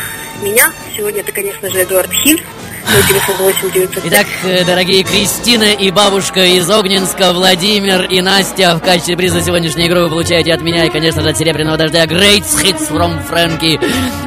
меня. 0.43 0.73
Сегодня 0.97 1.21
это, 1.21 1.31
конечно 1.31 1.71
же, 1.71 1.83
Эдуард 1.83 2.13
Хиль. 2.13 2.43
Мой 2.89 3.03
телефон 3.09 3.37
8900. 3.37 4.05
Итак, 4.07 4.27
э, 4.45 4.65
дорогие 4.65 5.05
Кристина 5.05 5.73
и 5.73 5.91
бабушка 5.91 6.45
из 6.45 6.69
Огненска, 6.69 7.33
Владимир 7.33 8.03
и 8.03 8.21
Настя, 8.21 8.75
в 8.77 8.81
качестве 8.81 9.17
приза 9.17 9.43
сегодняшней 9.43 9.87
игры 9.87 10.03
вы 10.03 10.09
получаете 10.09 10.53
от 10.53 10.63
меня 10.63 10.85
и, 10.85 10.91
конечно 10.91 11.23
же, 11.23 11.29
от 11.29 11.39
Серебряного 11.39 11.77
Дождя 11.77 12.05
Great 12.05 12.45
Hits 12.63 12.91
from 12.91 13.21
Frankie. 13.31 13.81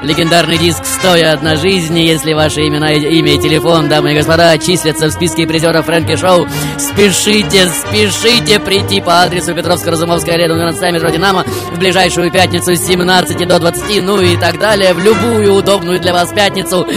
Легендарный 0.04 0.58
диск 0.58 0.86
«Стоя 0.86 1.34
одна 1.34 1.56
жизнь». 1.56 1.98
Если 2.00 2.34
ваши 2.34 2.68
имена, 2.68 2.94
имя 2.94 3.36
и 3.36 3.40
телефон, 3.40 3.90
дамы 3.90 4.14
и 4.14 4.16
господа, 4.16 4.58
числятся 4.58 5.08
в 5.08 5.12
списке 5.12 5.48
призеров 5.48 5.86
Фрэнки 5.86 6.16
Шоу, 6.16 6.48
спешите, 6.78 7.70
спешите 7.70 8.60
прийти 8.60 9.02
по 9.02 9.24
адресу 9.24 9.54
Петровско-Разумовская, 9.54 10.38
рядом 10.38 10.58
12 10.58 10.94
метро 10.94 11.10
«Динамо» 11.10 11.44
в 11.72 11.80
ближайшую 11.80 12.32
пятницу 12.32 12.76
с 12.76 12.86
17 12.86 13.48
до 13.48 13.60
20, 13.60 14.04
ну 14.04 14.22
и 14.22 14.38
так 14.38 14.60
далее, 14.60 14.94
в 14.94 15.00
любую 15.00 15.54
удобную 15.54 16.00
для 16.00 16.14
вас 16.14 16.32
пятницу. 16.32 16.88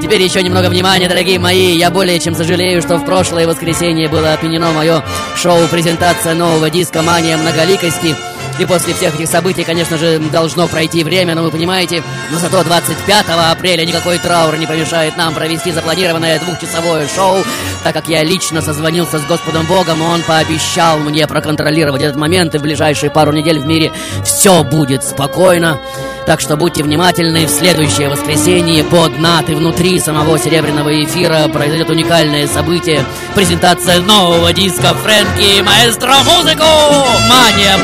Теперь 0.00 0.22
еще 0.22 0.42
немного 0.42 0.68
внимания, 0.68 1.03
дорогие 1.08 1.38
мои. 1.38 1.76
Я 1.76 1.90
более 1.90 2.18
чем 2.18 2.34
сожалею, 2.34 2.82
что 2.82 2.96
в 2.96 3.04
прошлое 3.04 3.46
воскресенье 3.46 4.08
было 4.08 4.32
отменено 4.32 4.72
мое 4.72 5.02
шоу-презентация 5.36 6.34
нового 6.34 6.70
диска 6.70 7.02
«Мания 7.02 7.36
многоликости». 7.36 8.14
И 8.58 8.66
после 8.66 8.94
всех 8.94 9.14
этих 9.16 9.28
событий, 9.28 9.64
конечно 9.64 9.98
же, 9.98 10.18
должно 10.18 10.68
пройти 10.68 11.02
время, 11.02 11.34
но 11.34 11.42
вы 11.42 11.50
понимаете, 11.50 12.02
но 12.30 12.38
зато 12.38 12.62
25 12.62 13.26
апреля 13.50 13.84
никакой 13.84 14.18
траур 14.18 14.56
не 14.56 14.66
помешает 14.66 15.16
нам 15.16 15.34
провести 15.34 15.72
запланированное 15.72 16.38
двухчасовое 16.38 17.08
шоу, 17.08 17.42
так 17.82 17.92
как 17.94 18.08
я 18.08 18.22
лично 18.22 18.62
созвонился 18.62 19.18
с 19.18 19.24
Господом 19.26 19.66
Богом, 19.66 20.00
и 20.00 20.04
Он 20.04 20.22
пообещал 20.22 20.98
мне 20.98 21.26
проконтролировать 21.26 22.02
этот 22.02 22.16
момент, 22.16 22.54
и 22.54 22.58
в 22.58 22.62
ближайшие 22.62 23.10
пару 23.10 23.32
недель 23.32 23.58
в 23.58 23.66
мире 23.66 23.92
все 24.24 24.62
будет 24.62 25.02
спокойно. 25.02 25.80
Так 26.26 26.40
что 26.40 26.56
будьте 26.56 26.82
внимательны, 26.82 27.46
в 27.46 27.50
следующее 27.50 28.08
воскресенье 28.08 28.82
под 28.84 29.18
над 29.18 29.50
и 29.50 29.54
внутри 29.54 30.00
самого 30.00 30.38
серебряного 30.38 31.04
эфира 31.04 31.48
произойдет 31.48 31.90
уникальное 31.90 32.46
событие. 32.46 33.04
Презентация 33.34 34.00
нового 34.00 34.50
диска 34.54 34.94
Фрэнки 34.94 35.60
Маэстро 35.60 36.14
Музыку! 36.24 36.64
Мания 37.28 37.76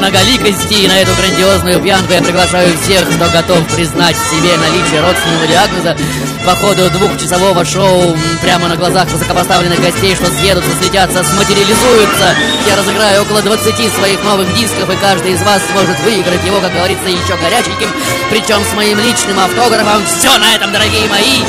многоликости! 0.61 0.85
И 0.85 0.89
на 0.89 1.01
эту 1.01 1.15
грандиозную 1.15 1.81
пьянку 1.81 2.13
я 2.13 2.23
приглашаю 2.23 2.77
всех, 2.79 3.09
кто 3.09 3.31
готов 3.31 3.67
признать 3.75 4.17
себе 4.17 4.57
наличие 4.57 5.01
родственного 5.01 5.47
диагноза 5.47 5.97
по 6.45 6.55
ходу 6.57 6.91
двухчасового 6.91 7.65
шоу 7.65 8.17
прямо 8.43 8.69
на 8.69 8.77
глазах 8.77 9.09
высокопоставленных 9.09 9.81
гостей, 9.81 10.15
что 10.15 10.27
съедутся, 10.27 10.71
слетятся, 10.81 11.25
сматериализуются. 11.25 12.35
Я 12.67 12.77
разыграю 12.77 13.23
около 13.23 13.43
20 13.43 13.93
своих 13.93 14.23
новых 14.25 14.55
дисков, 14.55 14.91
и 14.91 14.97
каждый 14.97 15.33
из 15.33 15.43
вас 15.43 15.63
сможет 15.71 15.99
выиграть 16.01 16.45
его, 16.45 16.61
как 16.61 16.73
говорится, 16.73 17.09
еще 17.09 17.37
горяченьким, 17.37 17.91
причем 18.31 18.63
с 18.65 18.75
моим 18.75 18.99
личным 18.99 19.39
автографом. 19.39 20.05
Все 20.07 20.37
на 20.39 20.55
этом, 20.55 20.73
дорогие 20.73 21.07
мои! 21.09 21.43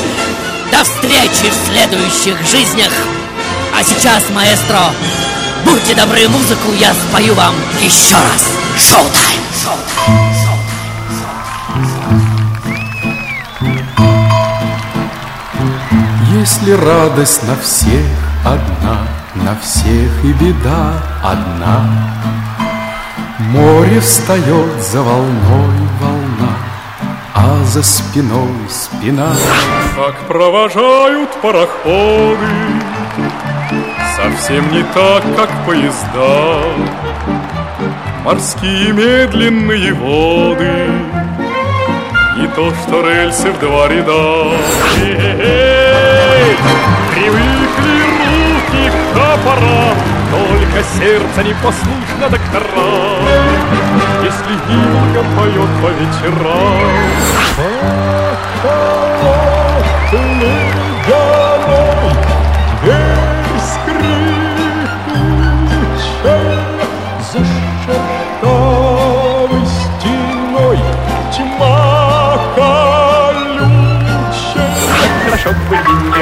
До 0.70 0.84
встречи 0.84 1.50
в 1.50 1.68
следующих 1.68 2.36
жизнях! 2.46 2.92
А 3.74 3.82
сейчас, 3.82 4.22
маэстро, 4.30 4.92
будьте 5.72 5.94
добры, 5.94 6.28
музыку 6.28 6.70
я 6.78 6.92
спою 6.92 7.34
вам 7.34 7.54
еще 7.80 8.16
раз. 8.16 8.46
Шоу-тайм! 8.76 9.40
Если 16.30 16.72
радость 16.72 17.42
на 17.44 17.56
всех 17.56 18.06
одна, 18.44 18.98
на 19.34 19.58
всех 19.60 20.24
и 20.24 20.32
беда 20.32 21.02
одна, 21.24 21.86
Море 23.38 24.00
встает 24.00 24.82
за 24.82 25.02
волной 25.02 25.88
волна, 26.00 26.56
а 27.34 27.64
за 27.64 27.82
спиной 27.82 28.68
спина. 28.68 29.34
Как 29.96 30.26
провожают 30.26 31.30
пароходы 31.40 32.81
Совсем 34.22 34.70
не 34.70 34.82
так, 34.94 35.22
как 35.36 35.50
поезда. 35.66 36.62
Морские 38.24 38.92
медленные 38.92 39.92
воды 39.94 40.90
Не 42.38 42.46
то, 42.54 42.72
что 42.72 43.08
рельсы 43.08 43.50
в 43.50 43.58
два 43.58 43.88
ряда. 43.88 44.52
Эй, 45.00 46.56
Привыкли 47.10 48.02
руки 48.12 48.90
к 48.90 49.14
топорам 49.14 49.96
Только 50.30 50.84
сердце 50.98 51.42
не 51.42 51.54
послушно 51.54 52.30
докторам 52.30 53.26
Если 54.22 54.54
Иволга 54.70 55.22
поет 55.36 55.70
по 55.82 55.88
вечерам 55.98 56.92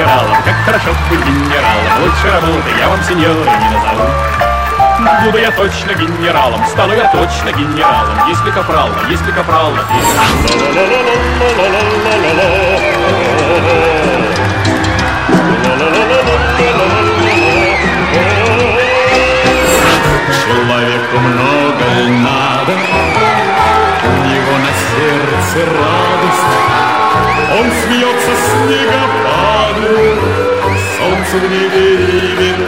генералом, 0.01 0.35
как 0.43 0.55
хорошо 0.65 0.91
быть 1.09 1.19
генералом. 1.19 2.01
Лучше 2.01 2.31
работы 2.31 2.69
я 2.79 2.89
вам, 2.89 3.03
сеньоры, 3.03 3.39
не 3.39 3.69
назову. 3.69 5.25
Буду 5.25 5.37
я 5.37 5.51
точно 5.51 5.93
генералом, 5.93 6.65
стану 6.65 6.93
я 6.93 7.07
точно 7.09 7.51
генералом. 7.51 8.27
Если 8.27 8.51
капрала, 8.51 8.95
если 9.09 9.31
капрала 9.31 9.77
Человеку 20.45 21.19
много 21.19 21.85
надо, 22.09 22.73
у 24.03 24.25
него 24.25 24.57
на 24.57 24.71
сердце 24.73 25.65
радость. 25.71 26.60
Он 27.53 27.65
смеется 27.83 28.33
снегопаду, 28.47 29.91
солнцу 30.97 31.35
в 31.37 31.49
небе 31.49 31.85
и 31.95 32.61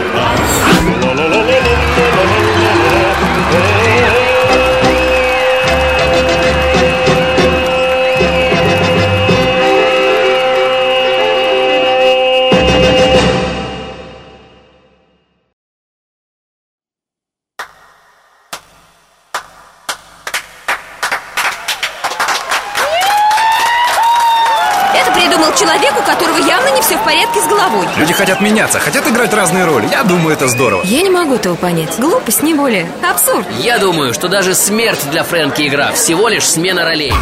меняться, 28.54 28.78
хотят 28.78 29.04
играть 29.08 29.34
разные 29.34 29.64
роли. 29.64 29.88
Я 29.90 30.04
думаю, 30.04 30.32
это 30.32 30.46
здорово. 30.46 30.82
Я 30.84 31.02
не 31.02 31.10
могу 31.10 31.34
этого 31.34 31.56
понять. 31.56 31.98
Глупость, 31.98 32.42
не 32.44 32.54
более. 32.54 32.86
Абсурд. 33.02 33.44
Я 33.60 33.78
думаю, 33.78 34.14
что 34.14 34.28
даже 34.28 34.54
смерть 34.54 35.00
для 35.10 35.24
Фрэнки 35.24 35.66
игра. 35.66 35.90
Всего 35.92 36.28
лишь 36.28 36.44
смена 36.44 36.84
ролей. 36.84 37.12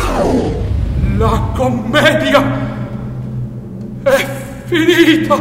La 1.19 1.41
commedia 1.57 2.43
è 4.05 4.27
finita. 4.69 5.39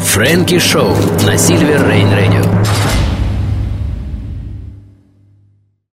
Фрэнки 0.00 0.60
Шоу 0.60 0.94
на 1.26 1.36
Сильвер 1.36 1.88
Рейн 1.88 2.12
Радио 2.12 2.53